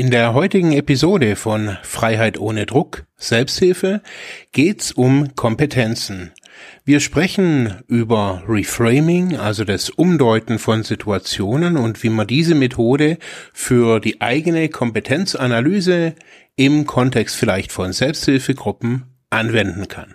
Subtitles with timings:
[0.00, 4.00] In der heutigen Episode von Freiheit ohne Druck, Selbsthilfe
[4.50, 6.32] geht's um Kompetenzen.
[6.86, 13.18] Wir sprechen über Reframing, also das Umdeuten von Situationen und wie man diese Methode
[13.52, 16.14] für die eigene Kompetenzanalyse
[16.56, 20.14] im Kontext vielleicht von Selbsthilfegruppen anwenden kann.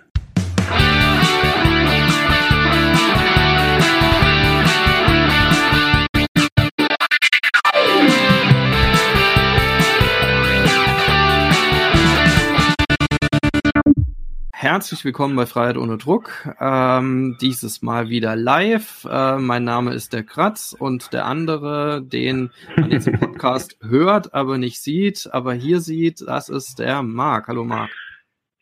[14.68, 16.52] Herzlich willkommen bei Freiheit ohne Druck.
[16.58, 19.06] Ähm, dieses Mal wieder live.
[19.08, 24.34] Äh, mein Name ist der Kratz und der andere, den man jetzt im Podcast hört,
[24.34, 27.46] aber nicht sieht, aber hier sieht, das ist der Marc.
[27.46, 27.92] Hallo Marc.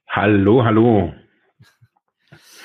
[0.06, 1.14] Hallo, hallo.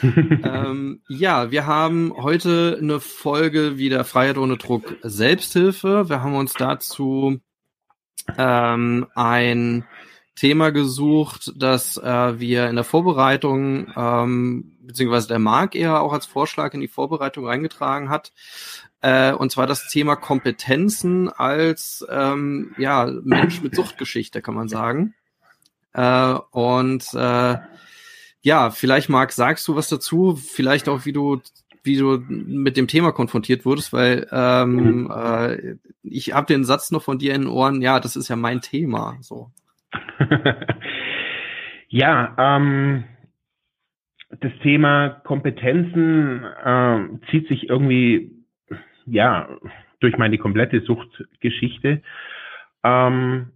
[0.04, 6.10] ähm, ja, wir haben heute eine Folge wieder Freiheit ohne Druck Selbsthilfe.
[6.10, 7.40] Wir haben uns dazu
[8.38, 9.86] ähm, ein
[10.40, 16.26] Thema gesucht, das äh, wir in der Vorbereitung, ähm, beziehungsweise der Marc eher auch als
[16.26, 18.32] Vorschlag in die Vorbereitung reingetragen hat.
[19.02, 25.14] Äh, und zwar das Thema Kompetenzen als ähm, ja, Mensch mit Suchtgeschichte, kann man sagen.
[25.94, 27.58] Äh, und äh,
[28.42, 30.38] ja, vielleicht Marc, sagst du was dazu?
[30.42, 31.42] Vielleicht auch, wie du
[31.84, 37.04] wie du mit dem Thema konfrontiert wurdest, weil ähm, äh, ich habe den Satz noch
[37.04, 39.18] von dir in den Ohren, ja, das ist ja mein Thema.
[39.22, 39.52] So.
[41.90, 43.04] ja, ähm,
[44.42, 48.32] das Thema Kompetenzen äh, zieht sich irgendwie
[49.06, 49.50] ja
[50.00, 52.02] durch meine komplette Suchtgeschichte.
[52.84, 53.52] Ähm,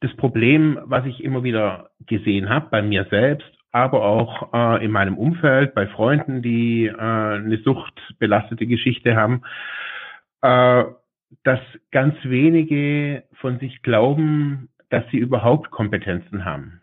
[0.00, 4.90] das Problem, was ich immer wieder gesehen habe bei mir selbst, aber auch äh, in
[4.90, 9.42] meinem Umfeld, bei Freunden, die äh, eine suchtbelastete Geschichte haben,
[10.42, 10.84] äh,
[11.42, 11.60] dass
[11.90, 16.80] ganz wenige von sich glauben, dass sie überhaupt Kompetenzen haben.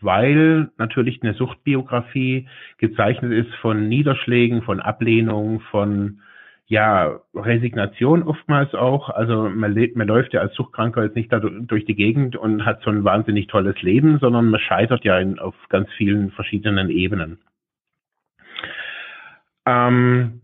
[0.00, 6.20] Weil natürlich eine Suchtbiografie gezeichnet ist von Niederschlägen, von Ablehnung, von
[6.66, 9.10] ja, Resignation oftmals auch.
[9.10, 12.82] Also man, man läuft ja als Suchtkranker jetzt nicht da durch die Gegend und hat
[12.82, 17.38] so ein wahnsinnig tolles Leben, sondern man scheitert ja in, auf ganz vielen verschiedenen Ebenen.
[19.66, 20.41] Ähm,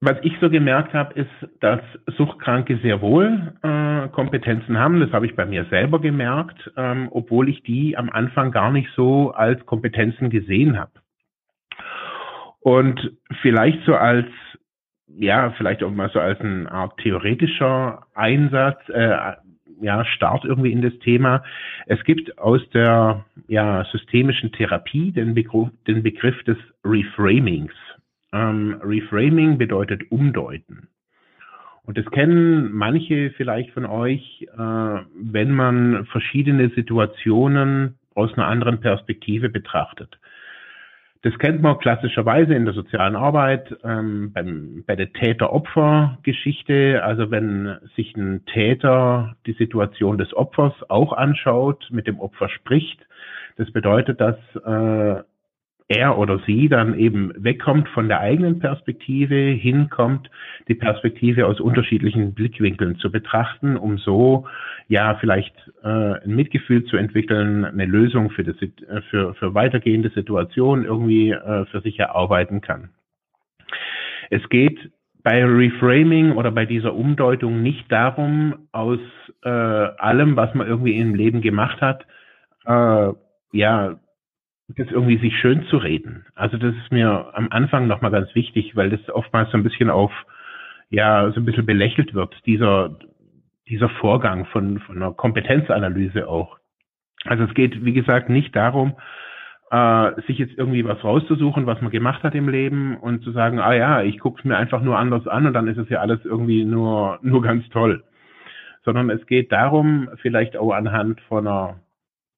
[0.00, 1.80] was ich so gemerkt habe, ist, dass
[2.16, 5.00] Suchtkranke sehr wohl äh, Kompetenzen haben.
[5.00, 8.90] Das habe ich bei mir selber gemerkt, ähm, obwohl ich die am Anfang gar nicht
[8.94, 10.92] so als Kompetenzen gesehen habe.
[12.60, 14.26] Und vielleicht so als,
[15.06, 19.16] ja, vielleicht auch mal so als eine Art theoretischer Einsatz, äh,
[19.80, 21.42] ja, Start irgendwie in das Thema.
[21.86, 27.72] Es gibt aus der ja, systemischen Therapie den Begriff, den Begriff des Reframings.
[28.32, 30.88] Ähm, Reframing bedeutet umdeuten.
[31.84, 38.80] Und das kennen manche vielleicht von euch, äh, wenn man verschiedene Situationen aus einer anderen
[38.80, 40.18] Perspektive betrachtet.
[41.22, 47.02] Das kennt man klassischerweise in der sozialen Arbeit ähm, beim, bei der Täter-Opfer-Geschichte.
[47.02, 53.00] Also wenn sich ein Täter die Situation des Opfers auch anschaut, mit dem Opfer spricht,
[53.56, 55.22] das bedeutet, dass äh,
[55.88, 60.30] er oder sie dann eben wegkommt von der eigenen Perspektive, hinkommt,
[60.68, 64.46] die Perspektive aus unterschiedlichen Blickwinkeln zu betrachten, um so
[64.88, 65.54] ja vielleicht
[65.84, 65.88] äh,
[66.24, 71.66] ein Mitgefühl zu entwickeln, eine Lösung für, das, äh, für, für weitergehende Situationen irgendwie äh,
[71.66, 72.90] für sich erarbeiten kann.
[74.30, 74.90] Es geht
[75.22, 79.00] bei Reframing oder bei dieser Umdeutung nicht darum, aus
[79.42, 82.06] äh, allem, was man irgendwie im Leben gemacht hat,
[82.64, 83.12] äh,
[83.52, 83.98] ja,
[84.68, 86.26] das irgendwie sich schön zu reden.
[86.34, 89.90] Also das ist mir am Anfang nochmal ganz wichtig, weil das oftmals so ein bisschen
[89.90, 90.12] auf,
[90.90, 92.98] ja, so ein bisschen belächelt wird, dieser,
[93.68, 96.58] dieser Vorgang von, von einer Kompetenzanalyse auch.
[97.24, 98.96] Also es geht, wie gesagt, nicht darum,
[99.70, 103.60] äh, sich jetzt irgendwie was rauszusuchen, was man gemacht hat im Leben und zu sagen,
[103.60, 106.00] ah ja, ich gucke es mir einfach nur anders an und dann ist es ja
[106.00, 108.04] alles irgendwie nur, nur ganz toll.
[108.84, 111.76] Sondern es geht darum, vielleicht auch anhand von einer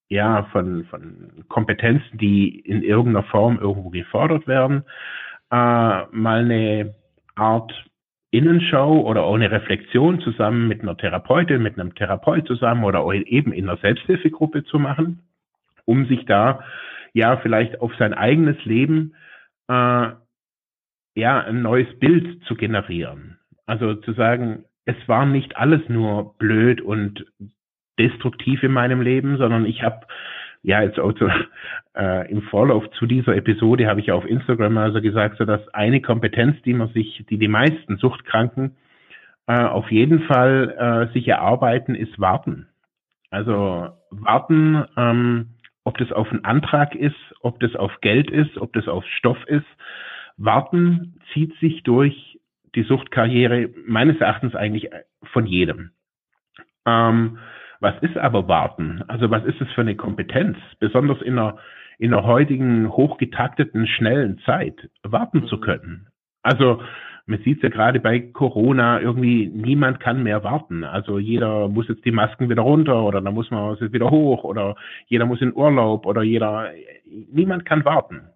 [0.08, 4.84] ja, von, von Kompetenzen, die in irgendeiner Form irgendwo gefordert werden,
[5.50, 6.94] äh, mal eine
[7.34, 7.72] Art
[8.30, 13.52] Innenschau oder auch eine Reflexion zusammen mit einer Therapeutin, mit einem Therapeut zusammen oder eben
[13.52, 15.22] in einer Selbsthilfegruppe zu machen,
[15.86, 16.62] um sich da
[17.14, 19.14] ja vielleicht auf sein eigenes Leben
[19.68, 20.08] äh,
[21.14, 23.38] ja ein neues Bild zu generieren.
[23.64, 27.26] Also zu sagen, es war nicht alles nur blöd und
[27.98, 30.06] destruktiv in meinem Leben, sondern ich habe
[30.62, 31.28] ja jetzt auch so,
[31.96, 36.00] äh, im Vorlauf zu dieser Episode habe ich auf Instagram also gesagt, so dass eine
[36.00, 38.76] Kompetenz, die man sich, die die meisten Suchtkranken
[39.46, 42.68] äh, auf jeden Fall äh, sich erarbeiten, ist warten.
[43.30, 45.54] Also warten, ähm,
[45.84, 49.42] ob das auf einen Antrag ist, ob das auf Geld ist, ob das auf Stoff
[49.46, 49.66] ist.
[50.36, 52.38] Warten zieht sich durch
[52.74, 54.90] die Suchtkarriere meines Erachtens eigentlich
[55.32, 55.90] von jedem.
[56.86, 57.38] Ähm,
[57.80, 59.02] was ist aber Warten?
[59.08, 60.58] Also was ist es für eine Kompetenz?
[60.80, 61.58] Besonders in einer,
[61.98, 65.60] in einer heutigen, hochgetakteten, schnellen Zeit, warten zu mhm.
[65.60, 66.06] können.
[66.42, 66.82] Also
[67.26, 70.82] man sieht es ja gerade bei Corona, irgendwie niemand kann mehr warten.
[70.82, 74.44] Also jeder muss jetzt die Masken wieder runter oder dann muss man es wieder hoch
[74.44, 74.76] oder
[75.08, 76.70] jeder muss in Urlaub oder jeder,
[77.30, 78.30] niemand kann warten.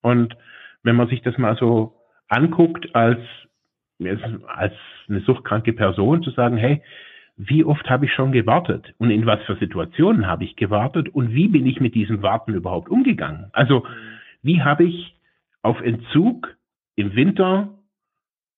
[0.00, 0.34] Und
[0.82, 1.94] wenn man sich das mal so
[2.28, 3.20] anguckt als,
[4.46, 4.74] als
[5.08, 6.82] eine suchtkranke Person, zu sagen, hey,
[7.38, 11.32] wie oft habe ich schon gewartet und in was für Situationen habe ich gewartet und
[11.32, 13.48] wie bin ich mit diesem Warten überhaupt umgegangen?
[13.52, 13.86] Also
[14.42, 15.14] wie habe ich
[15.62, 16.56] auf Entzug
[16.96, 17.78] im Winter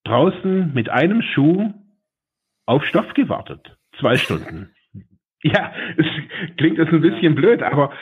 [0.05, 1.75] draußen mit einem Schuh
[2.65, 3.77] auf Stoff gewartet?
[3.99, 4.71] Zwei Stunden.
[5.43, 6.07] ja, es
[6.57, 7.93] klingt jetzt ein bisschen blöd, aber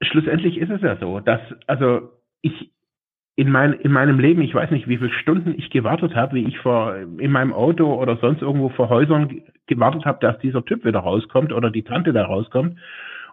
[0.00, 2.70] schlussendlich ist es ja so, dass also ich
[3.38, 6.48] in, mein, in meinem Leben, ich weiß nicht, wie viele Stunden ich gewartet habe, wie
[6.48, 10.84] ich vor in meinem Auto oder sonst irgendwo vor Häusern gewartet habe, dass dieser Typ
[10.84, 12.76] wieder rauskommt oder die Tante da rauskommt.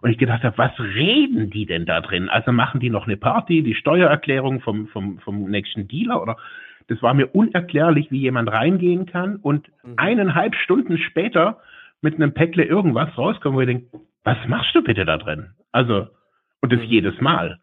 [0.01, 2.29] Und ich gedacht habe, was reden die denn da drin?
[2.29, 6.37] Also machen die noch eine Party, die Steuererklärung vom, vom, vom nächsten Dealer oder
[6.87, 9.93] das war mir unerklärlich, wie jemand reingehen kann und mhm.
[9.97, 11.57] eineinhalb Stunden später
[12.01, 13.87] mit einem Päckle irgendwas rauskommen, wo ich denke,
[14.23, 15.47] was machst du bitte da drin?
[15.71, 16.09] Also,
[16.61, 16.85] und das mhm.
[16.85, 17.57] jedes Mal.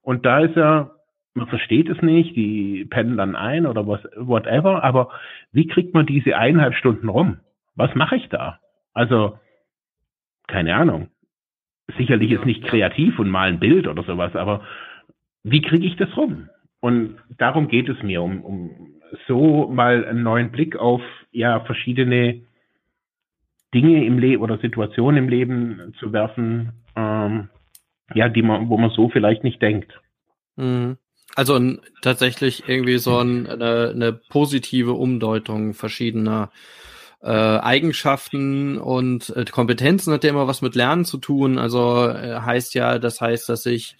[0.00, 0.90] Und da ist ja
[1.34, 5.10] man versteht es nicht, die pennen dann ein oder was, whatever, aber
[5.52, 7.38] wie kriegt man diese eineinhalb Stunden rum?
[7.74, 8.60] Was mache ich da?
[8.92, 9.38] Also,
[10.46, 11.08] keine Ahnung.
[11.98, 14.62] Sicherlich ist nicht kreativ und mal ein Bild oder sowas, aber
[15.42, 16.48] wie kriege ich das rum?
[16.80, 18.70] Und darum geht es mir, um, um
[19.26, 21.02] so mal einen neuen Blick auf
[21.32, 22.42] ja verschiedene
[23.74, 27.48] Dinge im Leben oder Situationen im Leben zu werfen, ähm,
[28.14, 30.00] ja, die man, wo man so vielleicht nicht denkt.
[30.56, 30.96] Mhm.
[31.34, 36.50] Also ein, tatsächlich irgendwie so ein, eine, eine positive Umdeutung verschiedener
[37.22, 41.58] äh, Eigenschaften und äh, Kompetenzen hat ja immer was mit Lernen zu tun.
[41.58, 43.96] Also äh, heißt ja, das heißt, dass ich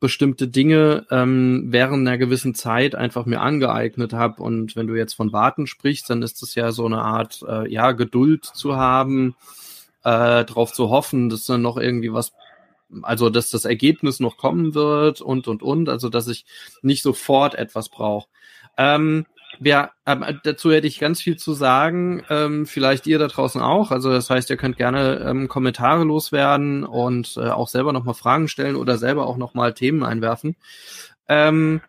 [0.00, 4.42] bestimmte Dinge ähm, während einer gewissen Zeit einfach mir angeeignet habe.
[4.42, 7.68] Und wenn du jetzt von Warten sprichst, dann ist das ja so eine Art, äh,
[7.72, 9.34] ja, Geduld zu haben,
[10.04, 12.32] äh, darauf zu hoffen, dass dann noch irgendwie was
[13.02, 16.44] also dass das Ergebnis noch kommen wird und und und, also dass ich
[16.82, 18.28] nicht sofort etwas brauche.
[18.76, 19.26] Ähm,
[19.60, 22.22] ja, ähm, dazu hätte ich ganz viel zu sagen.
[22.30, 23.90] Ähm, vielleicht ihr da draußen auch.
[23.90, 28.48] Also das heißt, ihr könnt gerne ähm, Kommentare loswerden und äh, auch selber nochmal Fragen
[28.48, 30.56] stellen oder selber auch nochmal Themen einwerfen.
[31.28, 31.80] Ähm,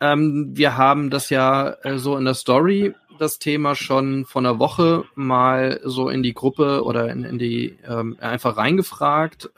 [0.00, 4.58] ähm, wir haben das ja äh, so in der Story das Thema schon vor einer
[4.58, 7.76] Woche mal so in die Gruppe oder in, in die
[8.18, 9.50] einfach reingefragt.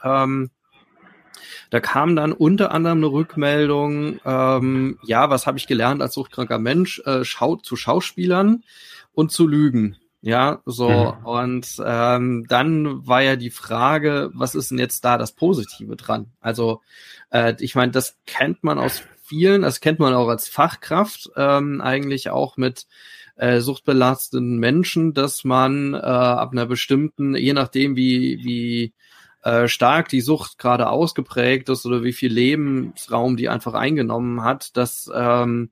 [1.69, 6.59] Da kam dann unter anderem eine Rückmeldung, ähm, ja, was habe ich gelernt als suchtkranker
[6.59, 8.63] Mensch, äh, schau zu Schauspielern
[9.13, 9.97] und zu lügen.
[10.21, 10.89] Ja, so.
[10.89, 11.25] Mhm.
[11.25, 16.27] Und ähm, dann war ja die Frage, was ist denn jetzt da das Positive dran?
[16.39, 16.81] Also,
[17.29, 21.81] äh, ich meine, das kennt man aus vielen, das kennt man auch als Fachkraft, ähm,
[21.81, 22.87] eigentlich auch mit
[23.35, 28.93] äh, suchtbelasteten Menschen, dass man äh, ab einer bestimmten, je nachdem wie, wie
[29.43, 34.75] äh, stark die Sucht gerade ausgeprägt ist oder wie viel Lebensraum die einfach eingenommen hat,
[34.77, 35.69] dass ähm,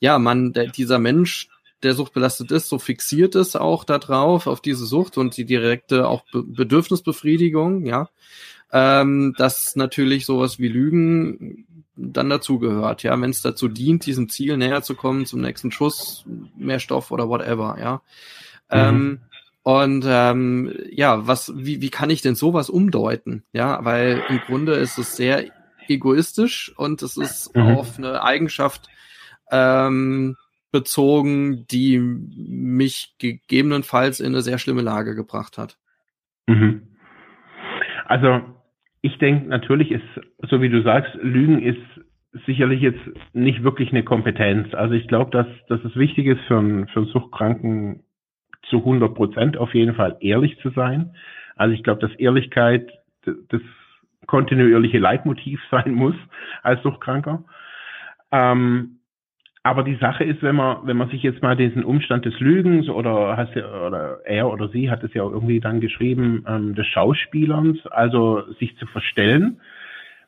[0.00, 1.48] ja man der, dieser Mensch
[1.82, 6.24] der suchtbelastet ist, so fixiert ist auch darauf, auf diese Sucht und die direkte auch
[6.32, 8.08] Be Bedürfnisbefriedigung, ja,
[8.72, 11.66] ähm, dass natürlich sowas wie Lügen
[11.96, 16.24] dann dazugehört, ja, wenn es dazu dient, diesem Ziel näher zu kommen, zum nächsten Schuss,
[16.56, 18.02] mehr Stoff oder whatever, ja.
[18.70, 18.96] Mhm.
[18.96, 19.20] Ähm,
[19.64, 23.44] und ähm, ja, was, wie, wie kann ich denn sowas umdeuten?
[23.54, 25.46] Ja, weil im Grunde ist es sehr
[25.88, 27.62] egoistisch und es ist mhm.
[27.62, 28.88] auf eine Eigenschaft
[29.50, 30.36] ähm,
[30.70, 35.78] bezogen, die mich gegebenenfalls in eine sehr schlimme Lage gebracht hat.
[36.46, 36.82] Mhm.
[38.04, 38.40] Also
[39.00, 40.02] ich denke, natürlich ist,
[40.50, 41.80] so wie du sagst, Lügen ist
[42.44, 43.00] sicherlich jetzt
[43.32, 44.74] nicht wirklich eine Kompetenz.
[44.74, 48.04] Also ich glaube, dass, dass es wichtig ist für einen, für einen Suchtkranken
[48.70, 51.14] zu 100 Prozent auf jeden Fall ehrlich zu sein.
[51.56, 52.90] Also ich glaube, dass Ehrlichkeit
[53.24, 53.60] das
[54.26, 56.16] kontinuierliche Leitmotiv sein muss
[56.62, 57.44] als Suchtkranker.
[58.32, 58.98] Ähm,
[59.66, 62.90] aber die Sache ist, wenn man, wenn man sich jetzt mal diesen Umstand des Lügens
[62.90, 67.86] oder hast oder er oder sie hat es ja irgendwie dann geschrieben, ähm, des Schauspielerns,
[67.86, 69.60] also sich zu verstellen.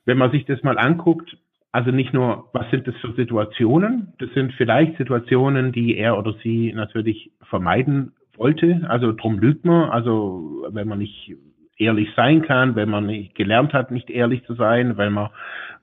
[0.07, 1.37] Wenn man sich das mal anguckt,
[1.71, 4.14] also nicht nur, was sind das für Situationen?
[4.19, 8.87] Das sind vielleicht Situationen, die er oder sie natürlich vermeiden wollte.
[8.88, 9.90] Also drum lügt man.
[9.90, 11.37] Also wenn man nicht
[11.78, 15.31] ehrlich sein kann, wenn man nicht gelernt hat, nicht ehrlich zu sein, weil man,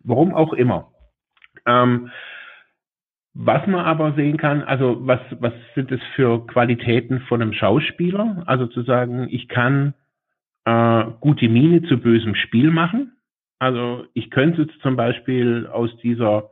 [0.03, 0.91] warum auch immer.
[1.65, 2.09] Ähm,
[3.35, 8.43] was man aber sehen kann, also was, was sind es für Qualitäten von einem Schauspieler?
[8.45, 9.95] Also zu sagen, ich kann
[10.65, 13.13] äh, gute Miene zu bösem Spiel machen.
[13.57, 16.51] Also ich könnte zum Beispiel aus dieser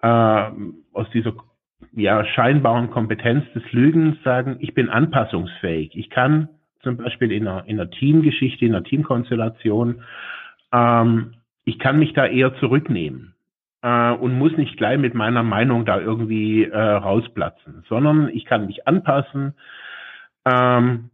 [0.00, 0.50] äh,
[0.92, 1.34] aus dieser
[1.92, 5.94] ja, scheinbaren Kompetenz des Lügens sagen, ich bin anpassungsfähig.
[5.94, 6.48] Ich kann
[6.82, 10.02] zum Beispiel in einer, in einer Teamgeschichte, in einer Teamkonstellation,
[10.72, 13.34] ähm, ich kann mich da eher zurücknehmen
[13.82, 18.66] äh, und muss nicht gleich mit meiner Meinung da irgendwie äh, rausplatzen, sondern ich kann
[18.66, 19.54] mich anpassen
[20.44, 21.10] ähm,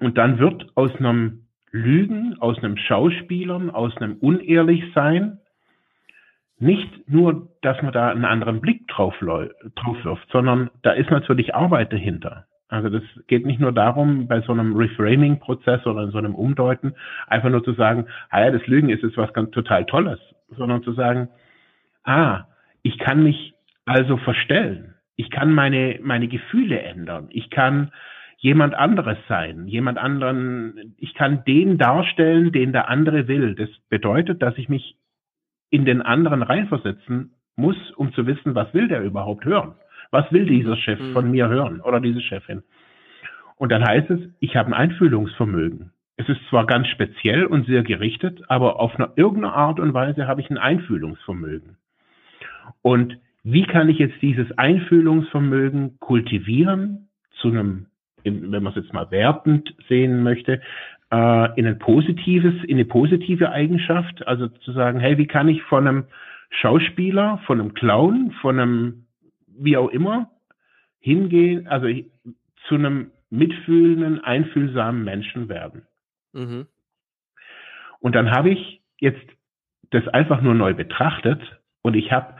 [0.00, 5.38] und dann wird aus einem Lügen, aus einem Schauspielern, aus einem Unehrlichsein
[6.58, 11.54] nicht nur, dass man da einen anderen Blick drauf, drauf wirft, sondern da ist natürlich
[11.54, 12.46] Arbeit dahinter.
[12.68, 16.94] Also das geht nicht nur darum, bei so einem Reframing-Prozess oder in so einem Umdeuten,
[17.28, 20.18] einfach nur zu sagen, ah ja, das Lügen ist jetzt was ganz total Tolles,
[20.56, 21.28] sondern zu sagen,
[22.04, 22.46] ah,
[22.82, 24.94] ich kann mich also verstellen.
[25.14, 27.28] Ich kann meine, meine Gefühle ändern.
[27.30, 27.92] Ich kann
[28.38, 33.54] jemand anderes sein, jemand anderen, ich kann den darstellen, den der andere will.
[33.54, 34.96] Das bedeutet, dass ich mich
[35.70, 39.74] in den anderen reinversetzen muss, um zu wissen, was will der überhaupt hören?
[40.10, 41.12] Was will dieser Chef mhm.
[41.12, 42.62] von mir hören oder diese Chefin?
[43.56, 45.92] Und dann heißt es, ich habe ein Einfühlungsvermögen.
[46.18, 50.26] Es ist zwar ganz speziell und sehr gerichtet, aber auf eine, irgendeine Art und Weise
[50.26, 51.76] habe ich ein Einfühlungsvermögen.
[52.82, 57.08] Und wie kann ich jetzt dieses Einfühlungsvermögen kultivieren
[57.40, 57.86] zu einem,
[58.24, 60.60] wenn man es jetzt mal wertend sehen möchte,
[61.12, 65.62] äh, in ein positives, in eine positive Eigenschaft, also zu sagen, hey, wie kann ich
[65.62, 66.04] von einem
[66.50, 69.06] Schauspieler, von einem Clown, von einem
[69.58, 70.30] wie auch immer
[71.00, 71.88] hingehen, also
[72.68, 75.86] zu einem mitfühlenden, einfühlsamen Menschen werden.
[76.32, 76.66] Mhm.
[78.00, 79.24] Und dann habe ich jetzt
[79.90, 81.40] das einfach nur neu betrachtet
[81.82, 82.34] und ich habe,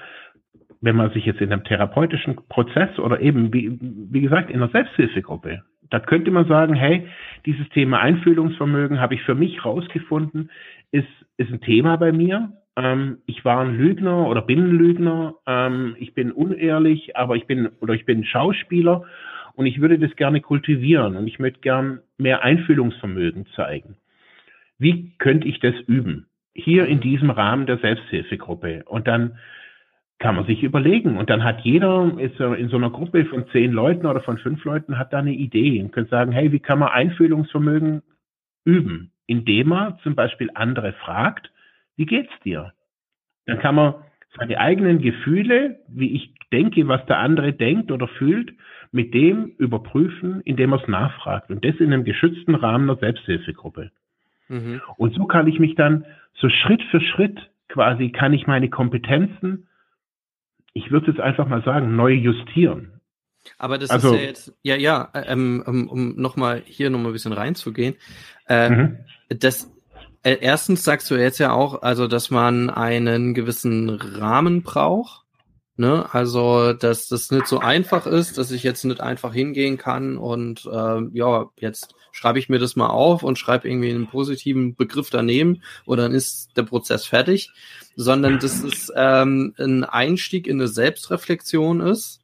[0.80, 4.70] wenn man sich jetzt in einem therapeutischen Prozess oder eben, wie, wie gesagt, in einer
[4.70, 7.06] Selbsthilfegruppe da könnte man sagen, hey,
[7.44, 10.50] dieses Thema Einfühlungsvermögen habe ich für mich rausgefunden,
[10.90, 12.52] ist, ist ein Thema bei mir.
[12.76, 15.34] Ähm, ich war ein Lügner oder bin ein Lügner.
[15.46, 19.04] Ähm, ich bin unehrlich, aber ich bin oder ich bin Schauspieler
[19.54, 23.96] und ich würde das gerne kultivieren und ich möchte gern mehr Einfühlungsvermögen zeigen.
[24.78, 26.26] Wie könnte ich das üben?
[26.54, 28.82] Hier in diesem Rahmen der Selbsthilfegruppe.
[28.86, 29.38] Und dann
[30.18, 31.18] kann man sich überlegen.
[31.18, 34.64] Und dann hat jeder, ist in so einer Gruppe von zehn Leuten oder von fünf
[34.64, 38.02] Leuten, hat da eine Idee und kann sagen, hey, wie kann man Einfühlungsvermögen
[38.64, 39.12] üben?
[39.26, 41.50] Indem man zum Beispiel andere fragt,
[41.96, 42.72] wie geht's dir?
[43.46, 43.94] Dann kann man
[44.38, 48.52] seine eigenen Gefühle, wie ich denke, was der andere denkt oder fühlt,
[48.92, 51.50] mit dem überprüfen, indem er es nachfragt.
[51.50, 53.90] Und das in einem geschützten Rahmen der Selbsthilfegruppe.
[54.48, 54.80] Mhm.
[54.96, 56.04] Und so kann ich mich dann
[56.34, 59.66] so Schritt für Schritt quasi, kann ich meine Kompetenzen
[60.76, 63.00] ich würde jetzt einfach mal sagen, neu justieren.
[63.58, 67.12] Aber das also, ist ja jetzt, ja, ja, ähm, um, um nochmal hier nochmal ein
[67.14, 67.94] bisschen reinzugehen.
[68.46, 68.98] Äh, mhm.
[69.28, 69.72] Das,
[70.22, 75.24] äh, erstens sagst du jetzt ja auch, also, dass man einen gewissen Rahmen braucht.
[75.76, 76.06] Ne?
[76.12, 80.66] Also, dass das nicht so einfach ist, dass ich jetzt nicht einfach hingehen kann und
[80.70, 85.10] äh, ja, jetzt schreibe ich mir das mal auf und schreibe irgendwie einen positiven Begriff
[85.10, 87.50] daneben und dann ist der Prozess fertig,
[87.94, 92.22] sondern dass es ähm, ein Einstieg in eine Selbstreflexion ist.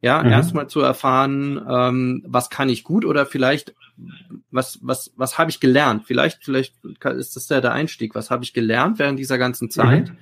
[0.00, 0.30] Ja, mhm.
[0.30, 3.74] erstmal zu erfahren, ähm, was kann ich gut oder vielleicht
[4.50, 6.04] was was was habe ich gelernt?
[6.06, 6.74] Vielleicht vielleicht
[7.16, 8.14] ist das der, der Einstieg.
[8.14, 10.10] Was habe ich gelernt während dieser ganzen Zeit?
[10.10, 10.18] Mhm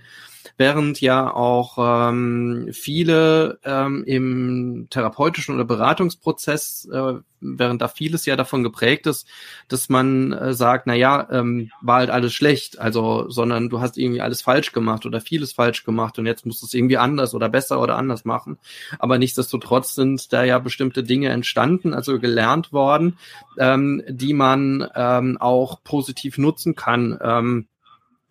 [0.57, 1.76] während ja auch
[2.11, 9.26] ähm, viele ähm, im therapeutischen oder Beratungsprozess, äh, während da vieles ja davon geprägt ist,
[9.69, 13.99] dass man äh, sagt, na ja, ähm, war halt alles schlecht, also, sondern du hast
[13.99, 17.35] irgendwie alles falsch gemacht oder vieles falsch gemacht und jetzt musst du es irgendwie anders
[17.35, 18.59] oder besser oder anders machen.
[18.99, 23.19] Aber nichtsdestotrotz sind da ja bestimmte Dinge entstanden, also gelernt worden,
[23.59, 27.19] ähm, die man ähm, auch positiv nutzen kann.
[27.21, 27.67] Ähm,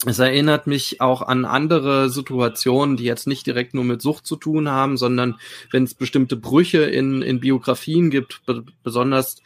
[0.06, 4.36] es erinnert mich auch an andere Situationen, die jetzt nicht direkt nur mit Sucht zu
[4.36, 5.36] tun haben, sondern
[5.72, 8.42] wenn es bestimmte Brüche in, in Biografien gibt,
[8.84, 9.38] besonders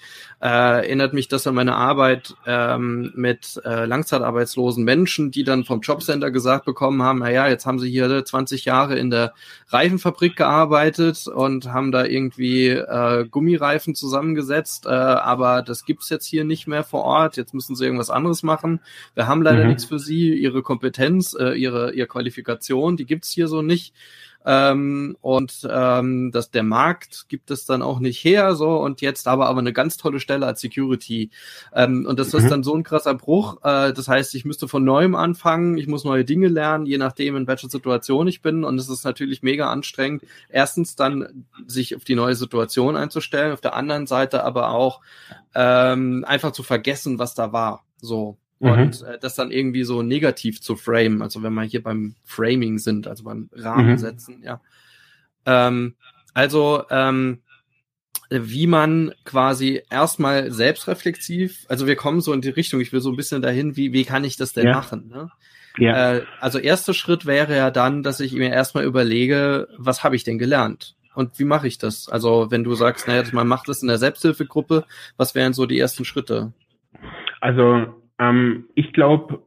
[0.41, 5.81] äh, erinnert mich das an meine Arbeit ähm, mit äh, langzeitarbeitslosen Menschen, die dann vom
[5.81, 9.33] Jobcenter gesagt bekommen haben, naja, jetzt haben sie hier 20 Jahre in der
[9.67, 16.43] Reifenfabrik gearbeitet und haben da irgendwie äh, Gummireifen zusammengesetzt, äh, aber das gibt's jetzt hier
[16.43, 18.79] nicht mehr vor Ort, jetzt müssen sie irgendwas anderes machen.
[19.13, 19.69] Wir haben leider mhm.
[19.69, 23.93] nichts für sie, ihre Kompetenz, äh, ihre, ihre Qualifikation, die gibt's hier so nicht.
[24.45, 29.27] ähm, und ähm, dass der Markt gibt es dann auch nicht her so und jetzt
[29.27, 31.29] aber aber eine ganz tolle Stelle als Security
[31.73, 32.39] ähm, und das mhm.
[32.39, 33.57] ist dann so ein krasser Bruch.
[33.63, 37.35] Äh, das heißt, ich müsste von neuem anfangen, ich muss neue Dinge lernen, je nachdem
[37.35, 40.23] in welcher Situation ich bin und es ist natürlich mega anstrengend.
[40.49, 45.01] Erstens dann sich auf die neue Situation einzustellen, auf der anderen Seite aber auch
[45.53, 47.83] ähm, einfach zu vergessen, was da war.
[48.01, 48.37] So.
[48.59, 48.69] Mhm.
[48.69, 52.77] Und äh, das dann irgendwie so negativ zu frame, also wenn wir hier beim Framing
[52.77, 53.97] sind, also beim Rahmen mhm.
[53.97, 54.61] setzen, ja.
[55.45, 55.95] Ähm,
[56.33, 57.41] also ähm,
[58.29, 63.09] wie man quasi erstmal selbstreflexiv, also wir kommen so in die Richtung, ich will so
[63.09, 64.73] ein bisschen dahin, wie, wie kann ich das denn ja.
[64.73, 65.09] machen?
[65.09, 65.31] Ne?
[65.77, 66.15] Ja.
[66.15, 70.23] Äh, also erster Schritt wäre ja dann, dass ich mir erstmal überlege, was habe ich
[70.23, 70.95] denn gelernt?
[71.15, 72.07] Und wie mache ich das?
[72.07, 74.85] Also wenn du sagst, naja, man macht das in der Selbsthilfegruppe,
[75.17, 76.53] was wären so die ersten Schritte?
[77.41, 79.41] Also ähm, ich glaube,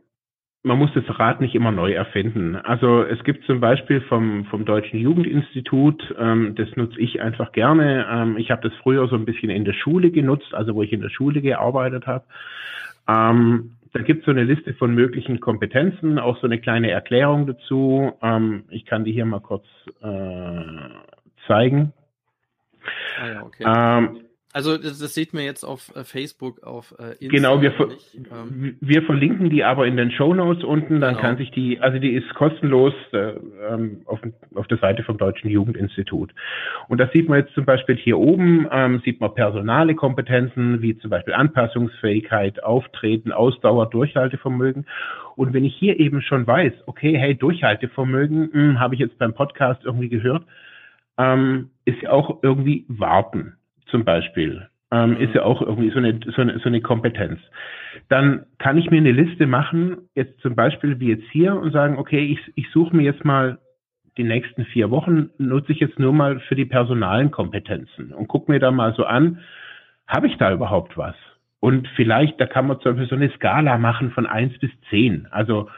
[0.64, 2.56] man muss das Rad nicht immer neu erfinden.
[2.56, 8.06] Also es gibt zum Beispiel vom, vom Deutschen Jugendinstitut, ähm, das nutze ich einfach gerne.
[8.08, 10.92] Ähm, ich habe das früher so ein bisschen in der Schule genutzt, also wo ich
[10.92, 12.24] in der Schule gearbeitet habe.
[13.08, 17.46] Ähm, da gibt es so eine Liste von möglichen Kompetenzen, auch so eine kleine Erklärung
[17.46, 18.12] dazu.
[18.22, 19.66] Ähm, ich kann die hier mal kurz
[20.00, 20.62] äh,
[21.46, 21.92] zeigen.
[23.20, 23.64] Ah ja, okay.
[24.52, 27.30] Also das, das sieht man jetzt auf äh, Facebook, auf äh, Instagram.
[27.30, 31.00] Genau, wir, ver ähm, wir verlinken die aber in den Show Notes unten.
[31.00, 31.20] Dann genau.
[31.20, 33.32] kann sich die, also die ist kostenlos äh,
[33.70, 34.20] ähm, auf,
[34.54, 36.34] auf der Seite vom Deutschen Jugendinstitut.
[36.88, 40.98] Und das sieht man jetzt zum Beispiel hier oben, ähm, sieht man personale Kompetenzen wie
[40.98, 44.86] zum Beispiel Anpassungsfähigkeit, Auftreten, Ausdauer, Durchhaltevermögen.
[45.34, 49.32] Und wenn ich hier eben schon weiß, okay, hey, Durchhaltevermögen, hm, habe ich jetzt beim
[49.32, 50.44] Podcast irgendwie gehört,
[51.16, 53.54] ähm, ist ja auch irgendwie warten
[53.92, 57.38] zum Beispiel, ähm, ist ja auch irgendwie so eine, so, eine, so eine Kompetenz.
[58.08, 61.96] Dann kann ich mir eine Liste machen, jetzt zum Beispiel wie jetzt hier und sagen,
[61.98, 63.58] okay, ich, ich suche mir jetzt mal
[64.18, 68.50] die nächsten vier Wochen, nutze ich jetzt nur mal für die personalen Kompetenzen und gucke
[68.50, 69.38] mir da mal so an,
[70.06, 71.14] habe ich da überhaupt was?
[71.60, 75.28] Und vielleicht, da kann man zum Beispiel so eine Skala machen von eins bis zehn.
[75.30, 75.70] Also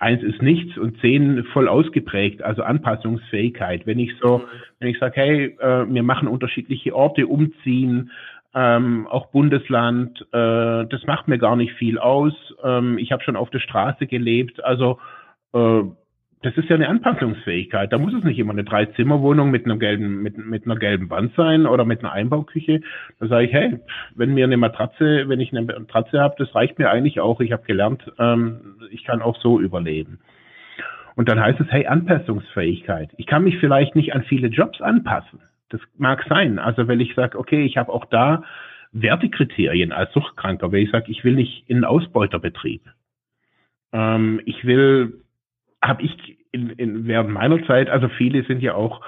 [0.00, 3.86] eins ist nichts und zehn voll ausgeprägt, also Anpassungsfähigkeit.
[3.86, 4.42] Wenn ich so,
[4.78, 8.10] wenn ich sage, hey, äh, wir machen unterschiedliche Orte, umziehen,
[8.54, 12.32] ähm, auch Bundesland, äh, das macht mir gar nicht viel aus.
[12.64, 14.98] Ähm, ich habe schon auf der Straße gelebt, also
[15.52, 15.82] äh,
[16.42, 17.92] das ist ja eine Anpassungsfähigkeit.
[17.92, 21.34] Da muss es nicht immer eine Dreizimmerwohnung mit einem gelben, mit, mit einer gelben Wand
[21.36, 22.80] sein oder mit einer Einbauküche.
[23.18, 23.78] Da sage ich, hey,
[24.14, 27.40] wenn mir eine Matratze, wenn ich eine Matratze habe, das reicht mir eigentlich auch.
[27.40, 30.20] Ich habe gelernt, ähm, ich kann auch so überleben.
[31.14, 33.10] Und dann heißt es, hey, Anpassungsfähigkeit.
[33.18, 35.40] Ich kann mich vielleicht nicht an viele Jobs anpassen.
[35.68, 36.58] Das mag sein.
[36.58, 38.44] Also wenn ich sage, okay, ich habe auch da
[38.92, 42.82] Wertekriterien als Suchtkranker, wenn ich sage, ich will nicht in einen Ausbeuterbetrieb.
[43.92, 45.19] Ähm, ich will
[45.90, 49.02] habe ich in, in, während meiner Zeit, also viele sind ja auch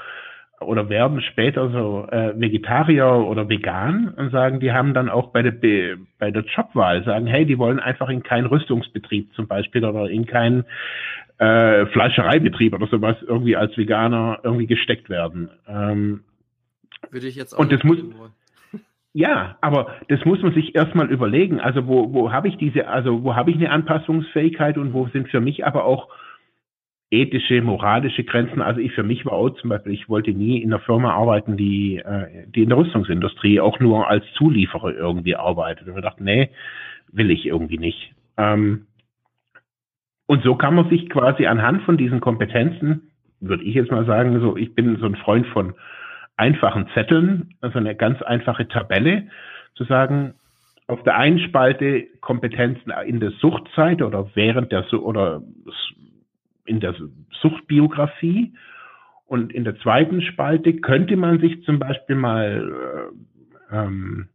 [0.61, 5.43] oder werden später so äh, Vegetarier oder vegan und sagen, die haben dann auch bei
[5.43, 10.09] der bei der Jobwahl sagen, hey, die wollen einfach in keinen Rüstungsbetrieb zum Beispiel oder
[10.09, 10.65] in keinen
[11.39, 15.51] äh, Fleischereibetrieb oder sowas irgendwie als Veganer irgendwie gesteckt werden.
[15.67, 16.21] Ähm,
[17.11, 17.99] Würde ich jetzt auch und das muss
[19.13, 21.61] ja, aber das muss man sich erstmal überlegen.
[21.61, 25.29] Also wo, wo habe ich diese, also wo habe ich eine Anpassungsfähigkeit und wo sind
[25.29, 26.09] für mich aber auch
[27.13, 28.63] ethische, moralische Grenzen.
[28.63, 31.57] Also ich für mich war auch zum Beispiel, ich wollte nie in einer Firma arbeiten,
[31.57, 35.87] die, äh, die in der Rüstungsindustrie auch nur als Zulieferer irgendwie arbeitet.
[35.87, 36.51] Und wir dachten, nee,
[37.13, 38.15] will ich irgendwie nicht.
[38.39, 38.87] Ähm,
[40.27, 44.41] und so kann man sich quasi anhand von diesen Kompetenzen, würde ich jetzt mal sagen,
[44.41, 45.75] so ich bin so ein Freund von
[46.37, 49.29] einfachen Zetteln, also eine ganz einfache Tabelle,
[49.75, 50.35] zu sagen,
[50.87, 55.43] auf der einen Spalte Kompetenzen in der Suchtzeit oder während der oder
[56.65, 56.95] in der
[57.41, 58.53] Suchtbiografie.
[59.27, 63.11] Und in der zweiten Spalte könnte man sich zum Beispiel mal
[63.71, 64.29] äh, ähm,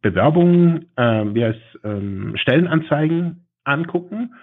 [0.00, 4.34] Bewerbungen, äh, wie heißt, ähm, Stellenanzeigen angucken.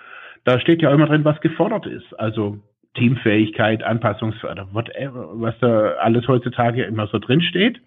[0.43, 2.13] Da steht ja immer drin, was gefordert ist.
[2.19, 2.59] Also
[2.95, 7.81] Teamfähigkeit, Anpassungsförder, whatever, was da alles heutzutage immer so drin steht.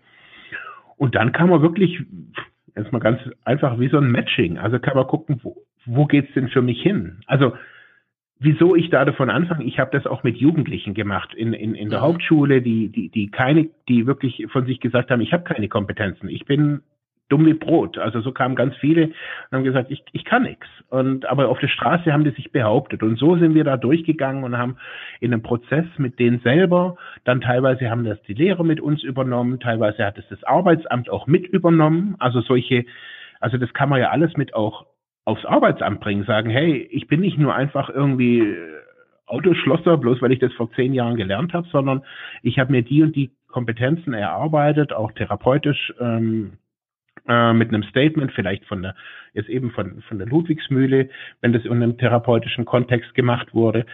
[0.97, 2.01] Und dann kann man wirklich,
[2.77, 5.57] jetzt mal ganz einfach wie so ein Matching, also kann man gucken, wo,
[5.87, 7.21] wo geht's denn für mich hin?
[7.27, 7.55] Also
[8.41, 11.91] wieso ich da davon anfange, ich habe das auch mit Jugendlichen gemacht in, in, in
[11.91, 12.01] der.
[12.01, 16.29] Hauptschule, die, die, die keine, die wirklich von sich gesagt haben, ich habe keine Kompetenzen,
[16.29, 16.83] ich bin
[17.29, 17.99] dumm wie Brot.
[17.99, 20.67] Also so kamen ganz viele und haben gesagt, ich, ich kann nichts.
[20.89, 23.03] Und aber auf der Straße haben die sich behauptet.
[23.03, 24.77] Und so sind wir da durchgegangen und haben
[25.21, 29.61] in einem Prozess mit denen selber, dann teilweise haben das die Lehrer mit uns übernommen,
[29.61, 32.17] teilweise hat es das Arbeitsamt auch mit übernommen.
[32.19, 32.85] Also solche,
[33.41, 34.87] also das kann man ja alles mit auch
[35.29, 38.57] aufs Arbeitsamt bringen, sagen, hey, ich bin nicht nur einfach irgendwie äh,
[39.27, 42.03] Autoschlosser, bloß weil ich das vor zehn Jahren gelernt habe, sondern
[42.43, 46.55] ich habe mir die und die Kompetenzen erarbeitet, auch therapeutisch ähm,
[47.29, 48.95] äh, mit einem Statement, vielleicht von der,
[49.35, 51.11] jetzt eben von, von der Ludwigsmühle,
[51.43, 53.85] wenn das in einem therapeutischen Kontext gemacht wurde.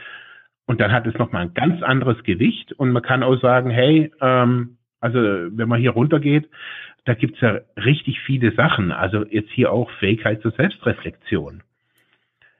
[0.67, 4.13] Und dann hat es nochmal ein ganz anderes Gewicht und man kann auch sagen, hey,
[4.21, 6.49] ähm, also wenn man hier runtergeht,
[7.05, 8.93] da gibt's ja richtig viele Sachen.
[8.93, 11.63] Also jetzt hier auch Fähigkeit zur Selbstreflexion.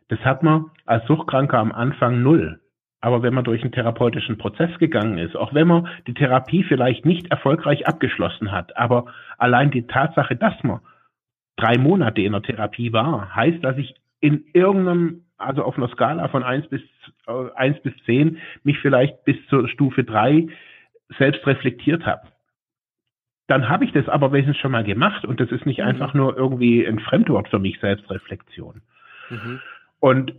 [0.09, 2.61] Das hat man als Suchtkranker am Anfang null.
[3.01, 7.05] Aber wenn man durch einen therapeutischen Prozess gegangen ist, auch wenn man die Therapie vielleicht
[7.05, 10.81] nicht erfolgreich abgeschlossen hat, aber allein die Tatsache, dass man
[11.57, 16.29] drei Monate in der Therapie war, heißt, dass ich in irgendeinem, also auf einer Skala
[16.29, 16.81] von eins bis,
[17.27, 20.47] äh, eins bis zehn mich vielleicht bis zur Stufe drei
[21.19, 22.23] selbst reflektiert habe.
[23.47, 25.87] Dann habe ich das aber wenigstens schon mal gemacht und das ist nicht mhm.
[25.87, 28.81] einfach nur irgendwie ein Fremdwort für mich, Selbstreflexion.
[29.31, 29.61] Mhm.
[30.01, 30.35] Und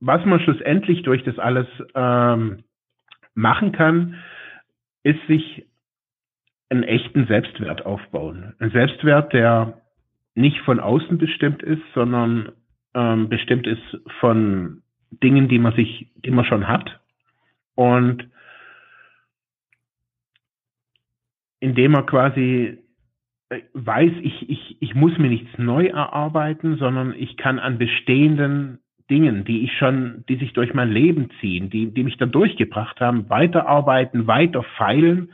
[0.00, 2.64] was man schlussendlich durch das alles ähm,
[3.34, 4.16] machen kann,
[5.02, 5.66] ist sich
[6.68, 8.54] einen echten Selbstwert aufbauen.
[8.60, 9.80] Ein Selbstwert, der
[10.34, 12.52] nicht von außen bestimmt ist, sondern
[12.94, 13.82] ähm, bestimmt ist
[14.20, 17.00] von Dingen, die man sich, die man schon hat.
[17.74, 18.28] Und
[21.60, 22.78] indem man quasi
[23.50, 28.78] äh, weiß, ich, ich, ich muss mir nichts neu erarbeiten, sondern ich kann an bestehenden
[29.10, 33.00] Dingen, die ich schon, die sich durch mein Leben ziehen, die, die mich da durchgebracht
[33.00, 35.32] haben, weiterarbeiten, weiter feilen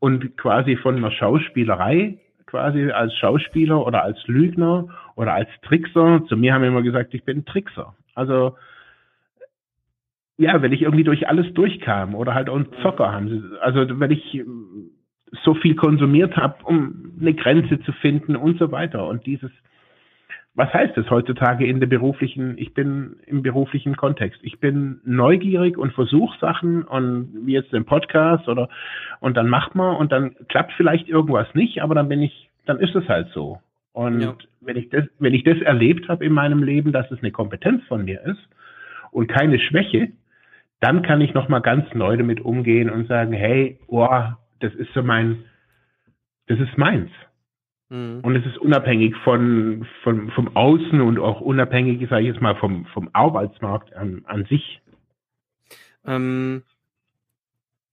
[0.00, 6.36] und quasi von einer Schauspielerei, quasi als Schauspieler oder als Lügner oder als Trickser, zu
[6.36, 7.94] mir haben immer gesagt, ich bin Trickser.
[8.14, 8.56] Also,
[10.36, 14.00] ja, wenn ich irgendwie durch alles durchkam oder halt auch ein Zocker haben sie, also
[14.00, 14.44] wenn ich
[15.44, 19.50] so viel konsumiert habe, um eine Grenze zu finden und so weiter und dieses,
[20.54, 24.40] was heißt es heutzutage in der beruflichen, ich bin im beruflichen Kontext.
[24.42, 28.68] Ich bin neugierig und versuche Sachen und wie jetzt den Podcast oder
[29.20, 32.78] und dann macht man und dann klappt vielleicht irgendwas nicht, aber dann bin ich, dann
[32.78, 33.58] ist es halt so.
[33.92, 34.34] Und ja.
[34.60, 37.82] wenn ich das, wenn ich das erlebt habe in meinem Leben, dass es eine Kompetenz
[37.84, 38.48] von mir ist
[39.10, 40.08] und keine Schwäche,
[40.80, 44.06] dann kann ich nochmal ganz neu damit umgehen und sagen, hey, oh,
[44.64, 45.44] das ist so mein,
[46.46, 47.10] das ist meins.
[47.90, 48.20] Mhm.
[48.22, 52.56] Und es ist unabhängig von, von, vom Außen und auch unabhängig, sage ich jetzt mal,
[52.56, 54.80] vom, vom Arbeitsmarkt an, an sich.
[56.06, 56.62] Ähm,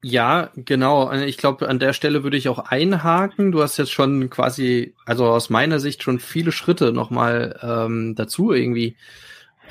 [0.02, 1.12] ja, genau.
[1.12, 3.52] Ich glaube, an der Stelle würde ich auch einhaken.
[3.52, 8.54] Du hast jetzt schon quasi, also aus meiner Sicht schon viele Schritte nochmal ähm, dazu
[8.54, 8.96] irgendwie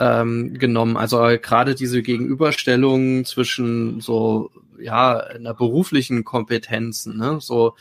[0.00, 0.96] ähm, genommen.
[0.96, 7.38] Also gerade diese Gegenüberstellung zwischen so ja einer beruflichen Kompetenzen, ne?
[7.40, 7.76] so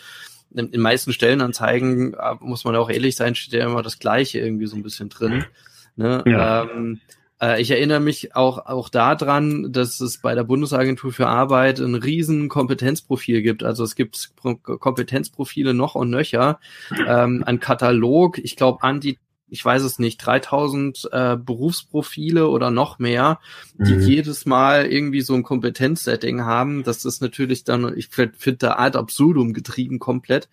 [0.54, 4.40] in den meisten Stellenanzeigen, äh, muss man auch ehrlich sein, steht ja immer das Gleiche
[4.40, 5.46] irgendwie so ein bisschen drin.
[5.96, 6.24] Ne?
[6.26, 6.64] Ja.
[6.64, 7.00] Ähm,
[7.42, 11.96] äh, ich erinnere mich auch, auch daran, dass es bei der Bundesagentur für Arbeit ein
[11.96, 13.64] riesen Kompetenzprofil gibt.
[13.64, 14.32] Also es gibt
[14.64, 16.60] Kompetenzprofile noch und nöcher.
[17.08, 22.72] Ähm, ein Katalog, ich glaube, an die ich weiß es nicht, 3000 äh, Berufsprofile oder
[22.72, 23.40] noch mehr,
[23.78, 24.02] die mhm.
[24.02, 26.84] jedes Mal irgendwie so ein Kompetenzsetting haben.
[26.84, 30.50] Das ist natürlich dann, ich finde da ad absurdum getrieben komplett.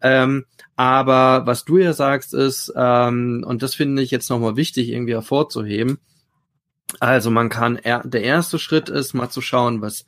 [0.00, 0.44] Ähm,
[0.76, 5.14] aber was du ja sagst ist, ähm, und das finde ich jetzt nochmal wichtig irgendwie
[5.14, 5.98] hervorzuheben,
[7.00, 10.06] also man kann, er, der erste Schritt ist mal zu schauen, was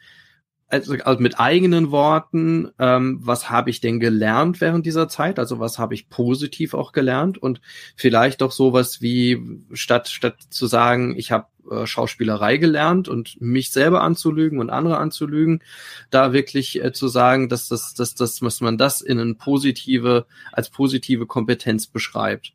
[0.71, 5.39] also, also mit eigenen Worten, ähm, was habe ich denn gelernt während dieser Zeit?
[5.39, 7.61] Also was habe ich positiv auch gelernt und
[7.97, 13.73] vielleicht doch sowas wie statt statt zu sagen, ich habe äh, Schauspielerei gelernt und mich
[13.73, 15.63] selber anzulügen und andere anzulügen,
[16.11, 20.27] da wirklich äh, zu sagen, dass das, dass das, was man das in eine positive
[20.53, 22.53] als positive Kompetenz beschreibt.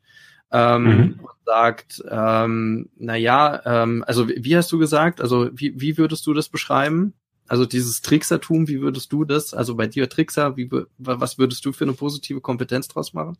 [0.52, 1.20] Ähm, mhm.
[1.44, 5.20] sagt, ähm, na ja, ähm, also wie hast du gesagt?
[5.20, 7.14] Also wie, wie würdest du das beschreiben?
[7.48, 11.72] Also dieses Tricksertum, wie würdest du das, also bei dir Trickser, wie, was würdest du
[11.72, 13.36] für eine positive Kompetenz draus machen?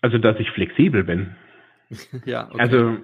[0.00, 1.34] Also, dass ich flexibel bin.
[2.26, 2.60] ja, okay.
[2.60, 2.96] Also,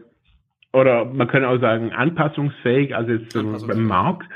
[0.72, 3.78] oder man könnte auch sagen, anpassungsfähig, also jetzt anpassungsfähig.
[3.78, 4.28] beim Markt.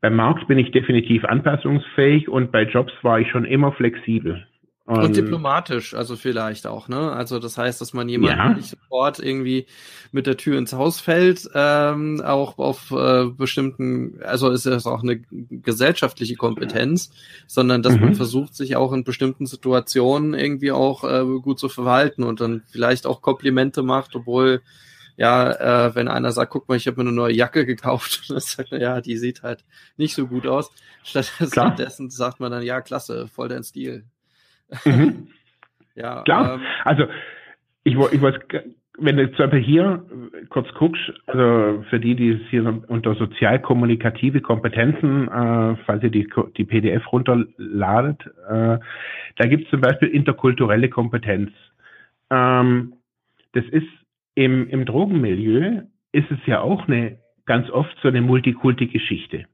[0.00, 4.46] Beim Markt bin ich definitiv anpassungsfähig und bei Jobs war ich schon immer flexibel.
[4.88, 7.12] Und, und, diplomatisch, also vielleicht auch, ne?
[7.12, 8.54] Also das heißt, dass man jemanden ja.
[8.54, 9.66] nicht sofort irgendwie
[10.12, 15.02] mit der Tür ins Haus fällt, ähm, auch auf äh, bestimmten, also ist es auch
[15.02, 17.10] eine gesellschaftliche Kompetenz,
[17.46, 18.00] sondern dass mhm.
[18.00, 22.62] man versucht, sich auch in bestimmten Situationen irgendwie auch äh, gut zu verwalten und dann
[22.70, 24.62] vielleicht auch Komplimente macht, obwohl
[25.18, 25.50] ja,
[25.88, 28.72] äh, wenn einer sagt, guck mal, ich habe mir eine neue Jacke gekauft, dann sagt
[28.72, 29.66] er, ja, die sieht halt
[29.98, 30.70] nicht so gut aus.
[31.02, 34.06] Stattdessen sagt man dann, ja, klasse, voll dein Stil.
[34.84, 35.28] Mhm.
[35.94, 36.54] ja, Klar.
[36.54, 37.04] Ähm, also
[37.84, 38.64] ich, ich wollte
[38.98, 40.04] wenn du zum Beispiel hier
[40.50, 46.28] kurz guckst, also für die, die es hier unter sozialkommunikative Kompetenzen, äh, falls ihr die,
[46.56, 48.78] die PDF runterladet, äh,
[49.36, 51.52] da gibt es zum Beispiel interkulturelle Kompetenz.
[52.30, 52.94] Ähm,
[53.52, 53.86] das ist
[54.34, 59.44] im, im Drogenmilieu ist es ja auch eine ganz oft so eine Multikulti-Geschichte.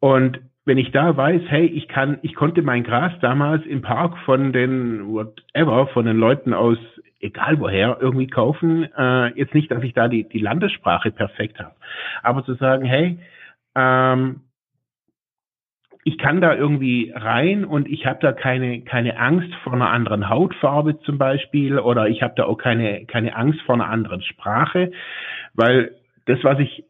[0.00, 4.16] Und wenn ich da weiß, hey, ich kann, ich konnte mein Gras damals im Park
[4.24, 6.78] von den whatever, von den Leuten aus
[7.20, 8.88] egal woher irgendwie kaufen.
[8.96, 11.74] Äh, jetzt nicht, dass ich da die, die Landessprache perfekt habe,
[12.22, 13.18] aber zu sagen, hey,
[13.74, 14.42] ähm,
[16.06, 20.28] ich kann da irgendwie rein und ich habe da keine keine Angst vor einer anderen
[20.28, 24.92] Hautfarbe zum Beispiel oder ich habe da auch keine keine Angst vor einer anderen Sprache,
[25.54, 25.92] weil
[26.26, 26.84] das, was ich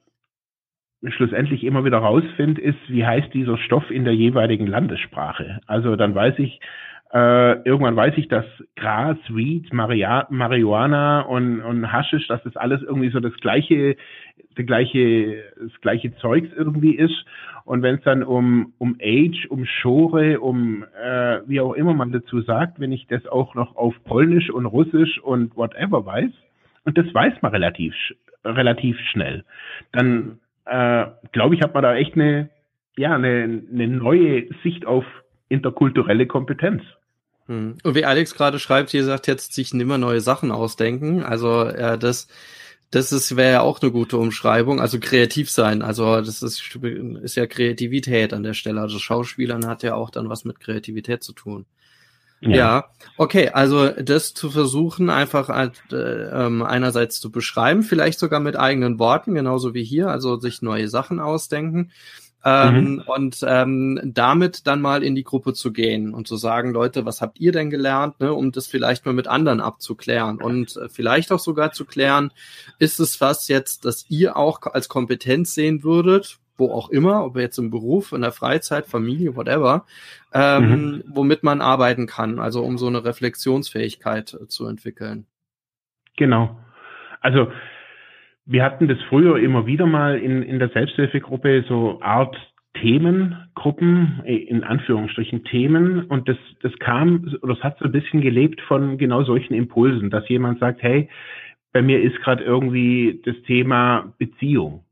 [1.12, 5.61] schlussendlich immer wieder rausfinde, ist, wie heißt dieser Stoff in der jeweiligen Landessprache.
[5.67, 6.61] Also dann weiß ich,
[7.14, 12.83] äh, irgendwann weiß ich, dass Gras, Weed, Maria Marihuana und, und Haschisch, dass das alles
[12.83, 13.97] irgendwie so das gleiche,
[14.57, 17.25] das gleiche, das gleiche Zeugs irgendwie ist.
[17.64, 22.11] Und wenn es dann um, um Age, um Schore, um äh, wie auch immer man
[22.11, 26.31] dazu sagt, wenn ich das auch noch auf Polnisch und Russisch und whatever weiß,
[26.85, 27.95] und das weiß man relativ,
[28.45, 29.45] relativ schnell,
[29.93, 32.50] dann äh, glaube ich, hat man da echt eine,
[32.96, 35.05] ja, eine, eine neue Sicht auf
[35.48, 36.83] interkulturelle Kompetenz.
[37.46, 37.77] Hm.
[37.83, 41.22] Und wie Alex gerade schreibt, hier sagt jetzt sich nimmer neue Sachen ausdenken.
[41.22, 42.29] Also äh, das,
[42.90, 44.81] das ist wäre ja auch eine gute Umschreibung.
[44.81, 45.83] Also kreativ sein.
[45.83, 46.77] Also das ist,
[47.22, 48.81] ist ja Kreativität an der Stelle.
[48.81, 51.66] Also Schauspielern hat ja auch dann was mit Kreativität zu tun.
[52.44, 52.57] Ja.
[52.57, 52.85] ja,
[53.16, 58.98] okay, also das zu versuchen, einfach äh, ähm, einerseits zu beschreiben, vielleicht sogar mit eigenen
[58.98, 61.90] Worten, genauso wie hier, also sich neue Sachen ausdenken
[62.46, 63.02] ähm, mhm.
[63.07, 67.22] Und ähm, damit dann mal in die Gruppe zu gehen und zu sagen, Leute, was
[67.22, 71.33] habt ihr denn gelernt, ne, um das vielleicht mal mit anderen abzuklären und äh, vielleicht
[71.33, 72.33] auch sogar zu klären,
[72.78, 77.37] ist es was jetzt, das ihr auch als Kompetenz sehen würdet, wo auch immer, ob
[77.37, 79.85] jetzt im Beruf, in der Freizeit, Familie, whatever,
[80.33, 81.05] ähm, mhm.
[81.09, 85.27] womit man arbeiten kann, also um so eine Reflexionsfähigkeit äh, zu entwickeln.
[86.17, 86.57] Genau.
[87.21, 87.49] Also
[88.47, 92.37] wir hatten das früher immer wieder mal in, in der Selbsthilfegruppe so Art
[92.75, 98.21] Themengruppen, äh, in Anführungsstrichen Themen, und das, das kam, oder das hat so ein bisschen
[98.21, 101.09] gelebt von genau solchen Impulsen, dass jemand sagt, hey,
[101.73, 104.84] bei mir ist gerade irgendwie das Thema Beziehung.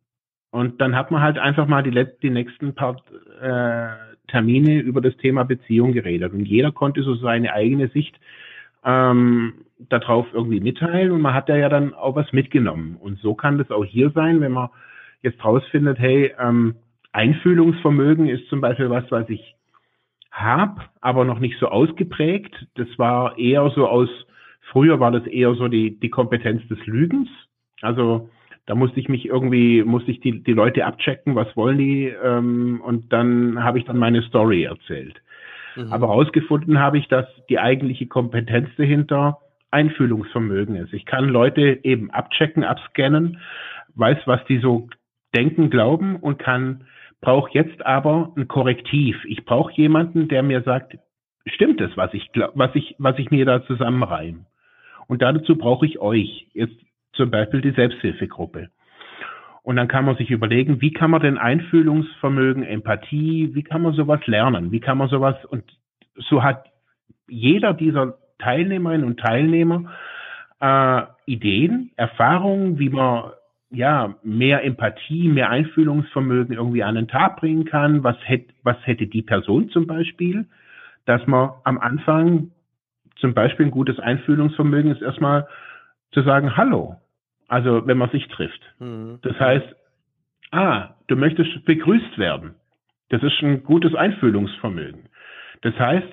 [0.52, 2.96] Und dann hat man halt einfach mal die, die nächsten paar
[3.40, 3.88] äh,
[4.28, 6.32] Termine über das Thema Beziehung geredet.
[6.32, 8.14] Und jeder konnte so seine eigene Sicht
[8.84, 9.54] ähm,
[9.88, 12.96] darauf irgendwie mitteilen und man hat ja dann auch was mitgenommen.
[13.00, 14.68] Und so kann das auch hier sein, wenn man
[15.22, 16.76] jetzt rausfindet, hey, ähm,
[17.12, 19.54] Einfühlungsvermögen ist zum Beispiel was, was ich
[20.30, 22.54] habe, aber noch nicht so ausgeprägt.
[22.74, 24.08] Das war eher so aus,
[24.70, 27.28] früher war das eher so die, die Kompetenz des Lügens.
[27.80, 28.28] Also
[28.66, 32.80] da musste ich mich irgendwie, musste ich die, die Leute abchecken, was wollen die, ähm,
[32.84, 35.20] und dann habe ich dann meine Story erzählt.
[35.76, 35.92] Mhm.
[35.92, 39.38] Aber herausgefunden habe ich, dass die eigentliche Kompetenz dahinter
[39.70, 40.92] Einfühlungsvermögen ist.
[40.92, 43.38] Ich kann Leute eben abchecken, abscannen,
[43.94, 44.88] weiß, was die so
[45.34, 46.84] denken, glauben und kann,
[47.20, 49.16] brauche jetzt aber ein Korrektiv.
[49.24, 50.98] Ich brauche jemanden, der mir sagt,
[51.46, 54.44] stimmt es, was ich, was ich, was ich mir da zusammenreime.
[55.08, 56.48] Und dazu brauche ich euch.
[56.52, 56.76] Jetzt
[57.12, 58.68] zum Beispiel die Selbsthilfegruppe.
[59.62, 63.94] Und dann kann man sich überlegen, wie kann man denn Einfühlungsvermögen, Empathie, wie kann man
[63.94, 64.72] sowas lernen?
[64.72, 65.64] Wie kann man sowas, und
[66.16, 66.66] so hat
[67.28, 69.92] jeder dieser Teilnehmerinnen und Teilnehmer
[70.60, 73.30] äh, Ideen, Erfahrungen, wie man
[73.70, 78.04] ja mehr Empathie, mehr Einfühlungsvermögen irgendwie an den Tag bringen kann.
[78.04, 80.46] Was hätte, was hätte die Person zum Beispiel,
[81.06, 82.50] dass man am Anfang
[83.16, 85.46] zum Beispiel ein gutes Einfühlungsvermögen ist erstmal
[86.12, 86.96] zu sagen Hallo,
[87.52, 88.62] also wenn man sich trifft.
[88.78, 89.18] Mhm.
[89.20, 89.76] Das heißt,
[90.52, 92.54] ah, du möchtest begrüßt werden.
[93.10, 95.10] Das ist ein gutes Einfühlungsvermögen.
[95.60, 96.08] Das heißt,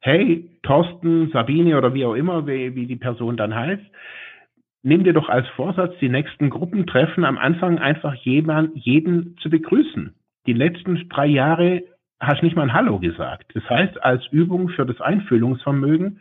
[0.00, 3.84] hey, Thorsten, Sabine oder wie auch immer, wie, wie die Person dann heißt,
[4.82, 10.16] nimm dir doch als Vorsatz, die nächsten Gruppentreffen am Anfang einfach jemand, jeden zu begrüßen.
[10.48, 11.84] Die letzten drei Jahre
[12.18, 13.52] hast nicht mal ein Hallo gesagt.
[13.54, 16.18] Das heißt, als Übung für das Einfühlungsvermögen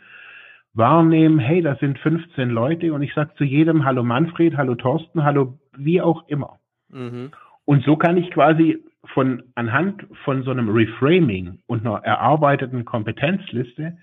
[0.74, 5.24] wahrnehmen, hey, da sind 15 Leute und ich sage zu jedem Hallo Manfred, Hallo Thorsten,
[5.24, 6.60] Hallo wie auch immer.
[6.90, 7.32] Mhm.
[7.66, 13.98] Und so kann ich quasi von anhand von so einem Reframing und einer erarbeiteten Kompetenzliste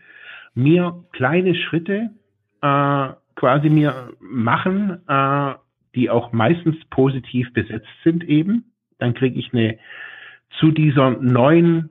[0.54, 2.10] mir kleine Schritte
[2.62, 5.54] äh, quasi mir machen, äh,
[5.94, 8.72] die auch meistens positiv besetzt sind eben.
[8.98, 9.78] Dann kriege ich eine
[10.58, 11.90] zu dieser neuen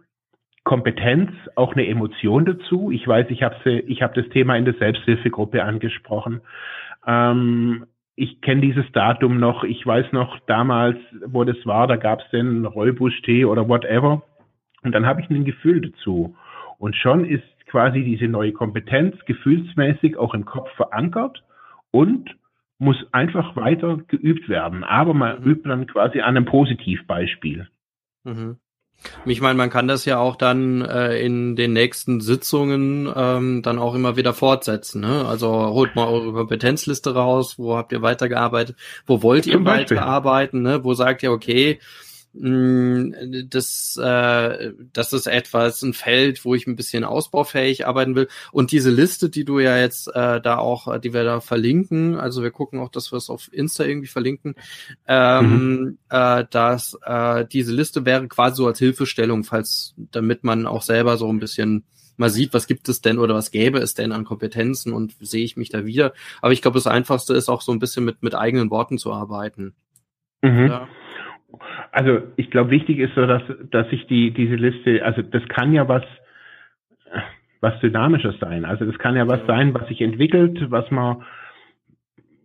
[0.65, 2.91] Kompetenz, auch eine Emotion dazu.
[2.91, 6.41] Ich weiß, ich habe ich hab das Thema in der Selbsthilfegruppe angesprochen.
[7.05, 12.21] Ähm, ich kenne dieses Datum noch, ich weiß noch damals, wo das war, da gab
[12.21, 14.23] es den Räubusch-Tee oder whatever.
[14.81, 16.35] Und dann habe ich ein Gefühl dazu.
[16.79, 21.43] Und schon ist quasi diese neue Kompetenz gefühlsmäßig auch im Kopf verankert
[21.91, 22.35] und
[22.79, 24.83] muss einfach weiter geübt werden.
[24.83, 25.51] Aber man mhm.
[25.51, 27.67] übt dann quasi an einem Positivbeispiel.
[28.23, 28.57] Mhm.
[29.25, 33.79] Ich meine, man kann das ja auch dann äh, in den nächsten Sitzungen ähm, dann
[33.79, 35.01] auch immer wieder fortsetzen.
[35.01, 35.25] Ne?
[35.25, 40.83] Also holt mal eure Kompetenzliste raus, wo habt ihr weitergearbeitet, wo wollt ihr weiterarbeiten, ne?
[40.83, 41.79] wo sagt ihr, okay,
[42.37, 48.27] das, äh, das ist etwas, ein Feld, wo ich ein bisschen ausbaufähig arbeiten will.
[48.51, 52.43] Und diese Liste, die du ja jetzt äh, da auch, die wir da verlinken, also
[52.43, 54.55] wir gucken auch, dass wir es auf Insta irgendwie verlinken,
[55.07, 55.97] ähm, mhm.
[56.09, 61.15] äh, dass äh, diese Liste wäre quasi so als Hilfestellung, falls, damit man auch selber
[61.17, 61.85] so ein bisschen
[62.17, 65.43] mal sieht, was gibt es denn oder was gäbe es denn an Kompetenzen und sehe
[65.43, 66.13] ich mich da wieder.
[66.41, 69.13] Aber ich glaube, das Einfachste ist auch so ein bisschen mit, mit eigenen Worten zu
[69.13, 69.73] arbeiten.
[70.41, 70.67] Mhm.
[70.67, 70.87] Ja.
[71.91, 73.41] Also ich glaube, wichtig ist so, dass,
[73.71, 76.03] dass ich die, diese Liste, also das kann ja was,
[77.61, 78.65] was Dynamisches sein.
[78.65, 81.23] Also das kann ja was sein, was sich entwickelt, was man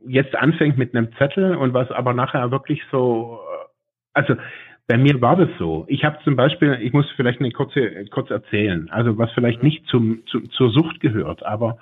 [0.07, 3.41] jetzt anfängt mit einem Zettel und was aber nachher wirklich so,
[4.15, 4.35] also
[4.87, 5.85] bei mir war das so.
[5.89, 9.69] Ich habe zum Beispiel, ich muss vielleicht eine kurze kurz erzählen, also was vielleicht mhm.
[9.69, 11.79] nicht zum, zu, zur Sucht gehört, aber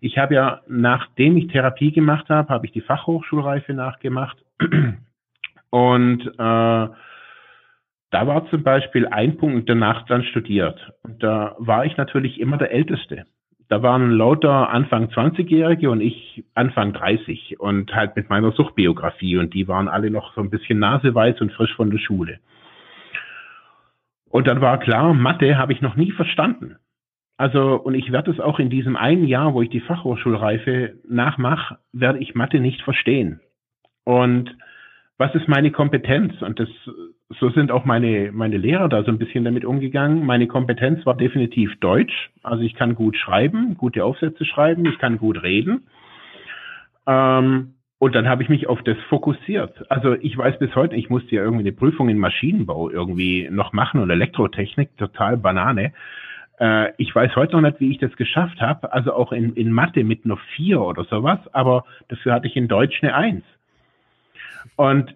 [0.00, 4.36] ich habe ja, nachdem ich Therapie gemacht habe, habe ich die Fachhochschulreife nachgemacht
[5.72, 6.96] und äh, da
[8.12, 10.92] war zum Beispiel ein Punkt, danach dann studiert.
[11.02, 13.24] Und da war ich natürlich immer der Älteste.
[13.70, 19.54] Da waren lauter Anfang 20-Jährige und ich Anfang 30 und halt mit meiner Suchtbiografie und
[19.54, 22.38] die waren alle noch so ein bisschen naseweiß und frisch von der Schule.
[24.28, 26.76] Und dann war klar, Mathe habe ich noch nie verstanden.
[27.38, 31.78] Also, und ich werde es auch in diesem einen Jahr, wo ich die Fachhochschulreife nachmache,
[31.94, 33.40] werde ich Mathe nicht verstehen.
[34.04, 34.54] Und
[35.18, 36.40] was ist meine Kompetenz?
[36.42, 36.68] Und das,
[37.38, 40.26] so sind auch meine, meine Lehrer da so ein bisschen damit umgegangen.
[40.26, 42.30] Meine Kompetenz war definitiv Deutsch.
[42.42, 45.86] Also ich kann gut schreiben, gute Aufsätze schreiben, ich kann gut reden.
[47.06, 49.88] Ähm, und dann habe ich mich auf das fokussiert.
[49.88, 53.72] Also ich weiß bis heute, ich musste ja irgendwie eine Prüfung in Maschinenbau irgendwie noch
[53.72, 55.92] machen und Elektrotechnik, total Banane.
[56.58, 58.92] Äh, ich weiß heute noch nicht, wie ich das geschafft habe.
[58.92, 62.66] Also auch in, in Mathe mit einer vier oder sowas, aber dafür hatte ich in
[62.66, 63.44] Deutsch eine Eins.
[64.76, 65.14] Und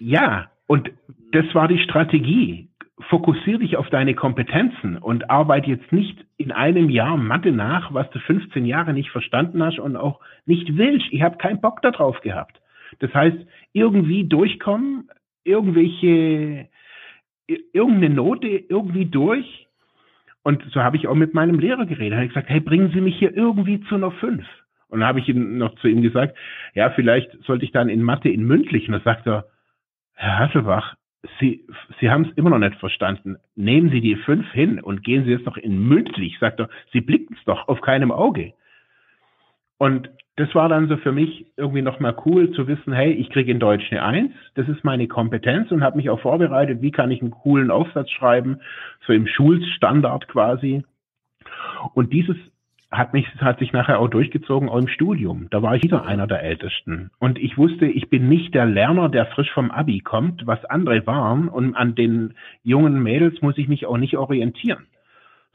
[0.00, 0.90] ja, und
[1.32, 2.68] das war die Strategie.
[3.08, 8.10] Fokussier dich auf deine Kompetenzen und arbeite jetzt nicht in einem Jahr Mathe nach, was
[8.10, 11.06] du 15 Jahre nicht verstanden hast und auch nicht willst.
[11.10, 12.60] Ich habe keinen Bock darauf gehabt.
[12.98, 13.38] Das heißt,
[13.72, 15.08] irgendwie durchkommen,
[15.44, 16.68] irgendwelche,
[17.46, 19.66] irgendeine Note irgendwie durch.
[20.42, 22.14] Und so habe ich auch mit meinem Lehrer geredet.
[22.14, 24.44] Habe ich gesagt, hey, bringen Sie mich hier irgendwie zu einer 5.
[24.88, 26.36] Und dann habe ich ihm noch zu ihm gesagt,
[26.74, 28.88] ja, vielleicht sollte ich dann in Mathe in mündlich.
[28.88, 29.46] Und da sagt er,
[30.14, 30.96] Herr Hasselbach,
[31.40, 31.66] Sie,
[32.00, 33.36] Sie haben es immer noch nicht verstanden.
[33.56, 36.38] Nehmen Sie die fünf hin und gehen Sie jetzt noch in mündlich.
[36.38, 38.54] Sagt er, Sie blicken es doch auf keinem Auge.
[39.78, 43.50] Und das war dann so für mich irgendwie nochmal cool zu wissen, hey, ich kriege
[43.50, 47.10] in Deutsch eine Eins, das ist meine Kompetenz und habe mich auch vorbereitet, wie kann
[47.10, 48.60] ich einen coolen Aufsatz schreiben,
[49.06, 50.84] so im Schulstandard quasi.
[51.94, 52.36] Und dieses
[52.90, 55.48] hat mich, hat sich nachher auch durchgezogen, auch im Studium.
[55.50, 57.10] Da war ich wieder einer der Ältesten.
[57.18, 61.06] Und ich wusste, ich bin nicht der Lerner, der frisch vom Abi kommt, was andere
[61.06, 61.48] waren.
[61.48, 64.86] Und an den jungen Mädels muss ich mich auch nicht orientieren.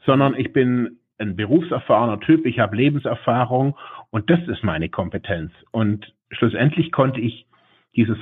[0.06, 3.76] Sondern ich bin ein berufserfahrener Typ, ich habe Lebenserfahrung
[4.10, 5.52] und das ist meine Kompetenz.
[5.70, 7.46] Und schlussendlich konnte ich
[7.96, 8.18] dieses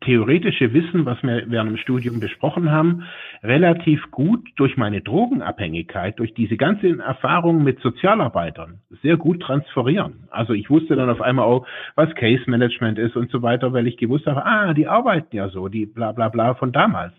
[0.00, 3.04] theoretische Wissen, was wir während dem Studium besprochen haben,
[3.42, 10.28] relativ gut durch meine Drogenabhängigkeit, durch diese ganzen Erfahrungen mit Sozialarbeitern sehr gut transferieren.
[10.30, 13.86] Also ich wusste dann auf einmal auch, was Case Management ist und so weiter, weil
[13.86, 17.12] ich gewusst habe, ah, die arbeiten ja so, die bla bla bla von damals.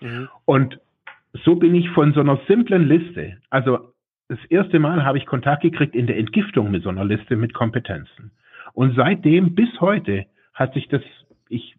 [0.00, 0.28] Mhm.
[0.44, 0.78] Und
[1.44, 3.92] so bin ich von so einer simplen Liste, also
[4.28, 7.54] das erste Mal habe ich Kontakt gekriegt in der Entgiftung mit so einer Liste mit
[7.54, 8.30] Kompetenzen.
[8.74, 11.00] Und seitdem bis heute hat sich das,
[11.48, 11.77] ich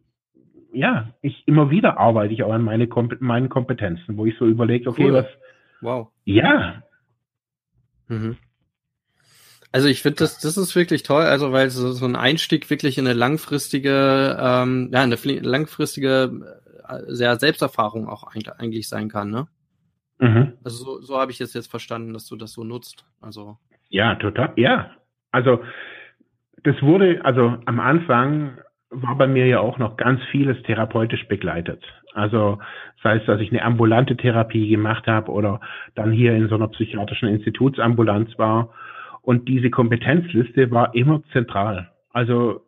[0.71, 4.45] ja, ich immer wieder arbeite ich auch an meine Kom meinen Kompetenzen, wo ich so
[4.45, 5.13] überlege, okay, cool.
[5.13, 5.25] was.
[5.81, 6.09] Wow.
[6.25, 6.83] Ja.
[8.07, 8.37] Mhm.
[9.71, 12.97] Also ich finde, das, das ist wirklich toll, also weil so, so ein Einstieg wirklich
[12.97, 19.47] in eine langfristige, ähm, ja, eine langfristige, äh, sehr Selbsterfahrung auch eigentlich sein kann, ne?
[20.17, 20.53] Mhm.
[20.63, 23.05] Also so, so habe ich es jetzt verstanden, dass du das so nutzt.
[23.21, 23.57] Also.
[23.89, 24.91] Ja, total, ja.
[25.31, 25.63] Also
[26.63, 28.57] das wurde, also am Anfang
[28.91, 31.83] war bei mir ja auch noch ganz vieles therapeutisch begleitet.
[32.13, 32.59] Also
[33.03, 35.61] sei es, dass ich eine ambulante Therapie gemacht habe oder
[35.95, 38.73] dann hier in so einer psychiatrischen Institutsambulanz war.
[39.21, 41.91] Und diese Kompetenzliste war immer zentral.
[42.11, 42.61] Also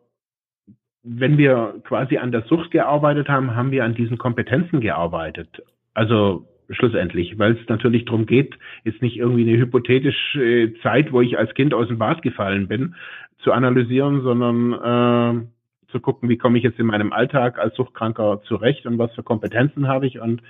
[1.02, 5.62] wenn wir quasi an der Sucht gearbeitet haben, haben wir an diesen Kompetenzen gearbeitet.
[5.94, 11.36] Also schlussendlich, weil es natürlich darum geht, jetzt nicht irgendwie eine hypothetische Zeit, wo ich
[11.36, 12.94] als Kind aus dem Bad gefallen bin,
[13.38, 15.46] zu analysieren, sondern äh,
[15.92, 19.22] zu gucken, wie komme ich jetzt in meinem Alltag als Suchtkranker zurecht und was für
[19.22, 20.42] Kompetenzen habe ich und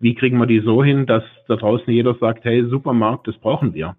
[0.00, 3.74] wie kriegen wir die so hin, dass da draußen jeder sagt, hey, Supermarkt, das brauchen
[3.74, 3.96] wir.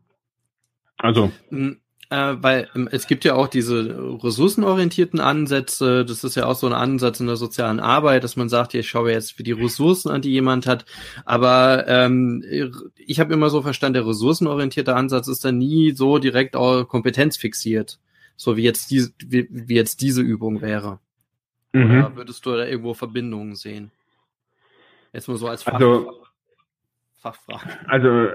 [0.97, 1.31] Also.
[1.49, 1.77] Hm,
[2.09, 6.05] äh, weil ähm, es gibt ja auch diese ressourcenorientierten Ansätze.
[6.05, 8.87] Das ist ja auch so ein Ansatz in der sozialen Arbeit, dass man sagt, ich
[8.87, 10.85] schaue jetzt für die Ressourcen an, die jemand hat.
[11.25, 12.43] Aber ähm,
[12.95, 17.99] ich habe immer so verstanden, der ressourcenorientierte Ansatz ist dann nie so direkt auch kompetenzfixiert,
[18.37, 20.99] so wie jetzt diese, wie, wie jetzt diese Übung wäre.
[21.73, 21.91] Mhm.
[21.91, 23.91] Oder würdest du da irgendwo Verbindungen sehen?
[25.11, 26.23] Jetzt mal so als Fach, also,
[27.19, 27.77] Fachfrage.
[27.87, 28.29] Also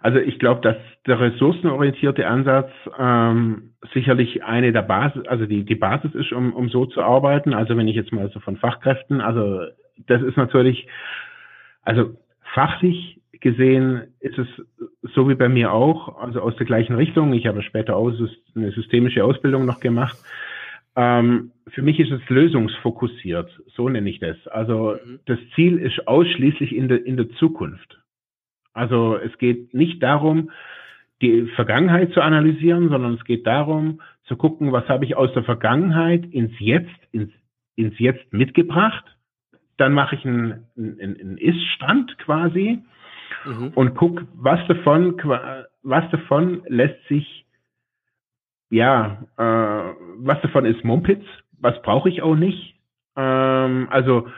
[0.00, 5.74] also ich glaube, dass der ressourcenorientierte Ansatz ähm, sicherlich eine der Basis, also die, die
[5.74, 7.54] Basis ist, um, um so zu arbeiten.
[7.54, 9.60] Also wenn ich jetzt mal so von Fachkräften, also
[10.06, 10.86] das ist natürlich,
[11.82, 12.16] also
[12.54, 14.48] fachlich gesehen ist es
[15.14, 17.34] so wie bei mir auch, also aus der gleichen Richtung.
[17.34, 18.10] Ich habe später auch
[18.56, 20.16] eine systemische Ausbildung noch gemacht.
[20.96, 24.36] Ähm, für mich ist es lösungsfokussiert, so nenne ich das.
[24.48, 25.20] Also mhm.
[25.26, 28.00] das Ziel ist ausschließlich in der, in der Zukunft.
[28.72, 30.50] Also es geht nicht darum,
[31.20, 35.44] die Vergangenheit zu analysieren, sondern es geht darum, zu gucken, was habe ich aus der
[35.44, 37.30] Vergangenheit ins Jetzt, ins,
[37.76, 39.04] ins Jetzt mitgebracht.
[39.76, 42.82] Dann mache ich einen, einen, einen Ist-Stand quasi
[43.44, 43.72] mhm.
[43.74, 45.16] und guck, was davon,
[45.82, 47.46] was davon lässt sich,
[48.70, 49.42] ja, äh,
[50.18, 51.24] was davon ist Mumpitz,
[51.60, 52.74] was brauche ich auch nicht.
[53.16, 54.28] Ähm, also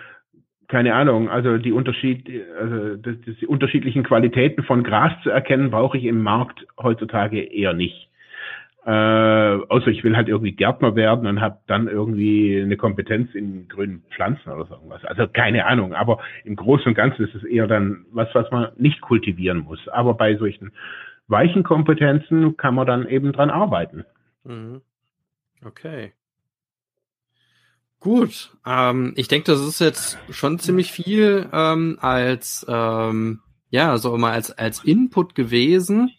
[0.69, 2.29] keine Ahnung, also die Unterschied,
[2.61, 7.73] also das, die unterschiedlichen Qualitäten von Gras zu erkennen, brauche ich im Markt heutzutage eher
[7.73, 8.06] nicht.
[8.87, 8.91] Äh,
[9.69, 14.05] außer ich will halt irgendwie Gärtner werden und habe dann irgendwie eine Kompetenz in grünen
[14.15, 15.05] Pflanzen oder so irgendwas.
[15.05, 18.69] Also keine Ahnung, aber im Großen und Ganzen ist es eher dann was, was man
[18.77, 19.89] nicht kultivieren muss.
[19.89, 20.71] Aber bei solchen
[21.27, 24.05] weichen Kompetenzen kann man dann eben dran arbeiten.
[24.45, 24.83] Mhm.
[25.65, 26.13] Okay.
[27.99, 34.17] Gut, ähm, ich denke, das ist jetzt schon ziemlich viel ähm, als ähm, ja, so
[34.17, 36.13] mal als als Input gewesen.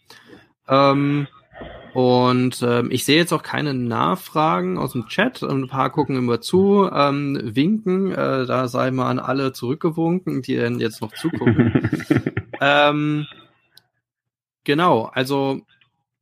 [0.68, 1.28] Ähm,
[1.98, 5.42] und ähm, ich sehe jetzt auch keine Nachfragen aus dem Chat.
[5.42, 8.12] Ein paar gucken immer zu, ähm, winken.
[8.12, 11.90] Äh, da sei mal an alle zurückgewunken, die denn jetzt noch zugucken.
[12.60, 13.26] ähm,
[14.62, 15.62] genau, also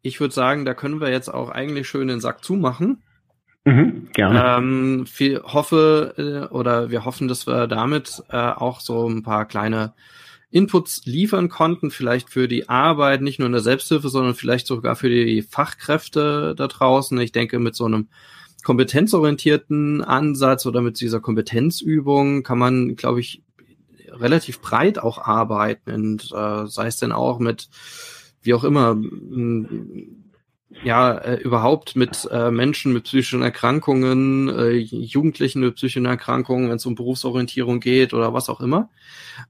[0.00, 3.02] ich würde sagen, da können wir jetzt auch eigentlich schön den Sack zumachen.
[3.66, 4.56] Mhm, gerne.
[4.56, 9.44] Ähm, viel, hoffe äh, oder wir hoffen, dass wir damit äh, auch so ein paar
[9.44, 9.92] kleine
[10.56, 14.96] Inputs liefern konnten, vielleicht für die Arbeit, nicht nur in der Selbsthilfe, sondern vielleicht sogar
[14.96, 17.20] für die Fachkräfte da draußen.
[17.20, 18.08] Ich denke, mit so einem
[18.64, 23.42] kompetenzorientierten Ansatz oder mit dieser Kompetenzübung kann man, glaube ich,
[24.08, 27.68] relativ breit auch arbeiten und äh, sei es denn auch mit
[28.40, 28.96] wie auch immer
[30.82, 36.76] ja, äh, überhaupt mit äh, Menschen mit psychischen Erkrankungen, äh, Jugendlichen mit psychischen Erkrankungen, wenn
[36.76, 38.90] es um Berufsorientierung geht oder was auch immer.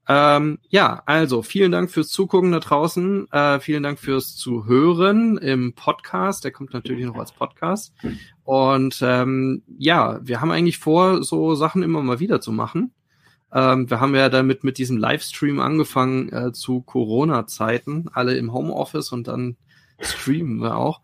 [0.09, 5.73] Ähm, ja, also vielen Dank fürs Zugucken da draußen, äh, vielen Dank fürs Zuhören im
[5.73, 7.95] Podcast, der kommt natürlich noch als Podcast.
[8.45, 12.93] Und ähm, ja, wir haben eigentlich vor, so Sachen immer mal wieder zu machen.
[13.53, 19.13] Ähm, wir haben ja damit mit diesem Livestream angefangen äh, zu Corona-Zeiten, alle im Homeoffice
[19.13, 19.57] und dann
[20.01, 21.01] streamen wir auch.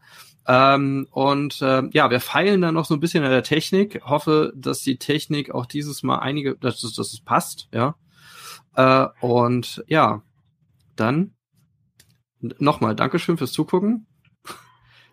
[0.47, 4.03] Ähm, und äh, ja, wir feilen dann noch so ein bisschen an der Technik.
[4.05, 7.95] Hoffe, dass die Technik auch dieses Mal einige, dass, dass, dass es passt, ja.
[8.75, 10.23] Äh, und ja,
[10.97, 11.35] dann
[12.59, 14.07] nochmal Dankeschön fürs Zugucken.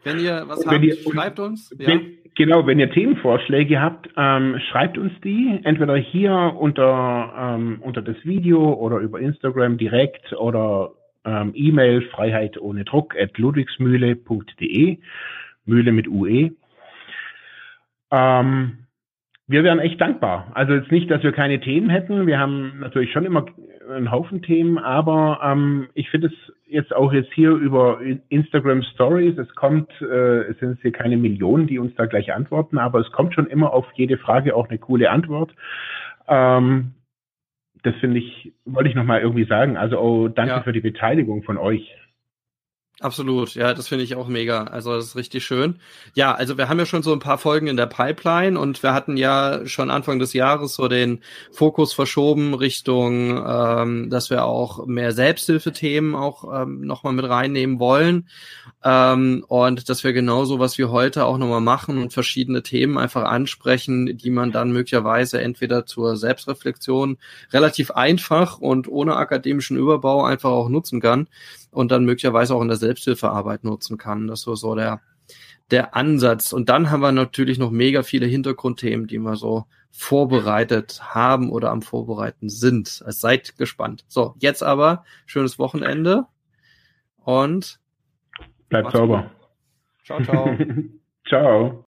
[0.03, 1.73] Wenn ihr was wenn habt, ihr, schreibt uns.
[1.77, 2.05] Wenn, ja.
[2.35, 8.15] Genau, wenn ihr Themenvorschläge habt, ähm, schreibt uns die entweder hier unter, ähm, unter das
[8.23, 10.91] Video oder über Instagram direkt oder
[11.25, 14.99] ähm, E-Mail Freiheit ohne Druck at ludwigsmühle.de,
[15.65, 16.51] Mühle mit UE.
[18.11, 18.85] Ähm,
[19.47, 20.51] wir wären echt dankbar.
[20.53, 22.27] Also jetzt nicht, dass wir keine Themen hätten.
[22.27, 23.47] Wir haben natürlich schon immer
[23.89, 27.99] einen Haufen Themen, aber ähm, ich finde es jetzt auch jetzt hier über
[28.29, 29.37] Instagram Stories.
[29.39, 33.11] Es kommt, äh, es sind hier keine Millionen, die uns da gleich antworten, aber es
[33.11, 35.51] kommt schon immer auf jede Frage auch eine coole Antwort.
[36.27, 36.93] Ähm,
[37.83, 39.77] das finde ich, wollte ich nochmal irgendwie sagen.
[39.77, 40.61] Also oh, danke ja.
[40.61, 41.95] für die Beteiligung von euch.
[43.01, 44.65] Absolut, ja, das finde ich auch mega.
[44.65, 45.79] Also das ist richtig schön.
[46.15, 48.93] Ja, also wir haben ja schon so ein paar Folgen in der Pipeline und wir
[48.93, 54.85] hatten ja schon Anfang des Jahres so den Fokus verschoben Richtung, ähm, dass wir auch
[54.85, 58.27] mehr Selbsthilfethemen auch ähm, nochmal mit reinnehmen wollen.
[58.83, 63.23] Ähm, und dass wir genauso, was wir heute auch nochmal machen und verschiedene Themen einfach
[63.23, 67.17] ansprechen, die man dann möglicherweise entweder zur Selbstreflexion
[67.53, 71.27] relativ einfach und ohne akademischen Überbau einfach auch nutzen kann
[71.71, 74.27] und dann möglicherweise auch in der Selbsthilfearbeit nutzen kann.
[74.27, 75.01] Das so, so der,
[75.71, 76.53] der Ansatz.
[76.53, 81.71] Und dann haben wir natürlich noch mega viele Hintergrundthemen, die wir so vorbereitet haben oder
[81.71, 83.01] am Vorbereiten sind.
[83.05, 84.05] Also seid gespannt.
[84.07, 86.25] So, jetzt aber schönes Wochenende
[87.17, 87.79] und
[88.69, 89.31] Bleibt sauber.
[90.05, 90.55] Ciao, ciao.
[91.27, 91.88] ciao.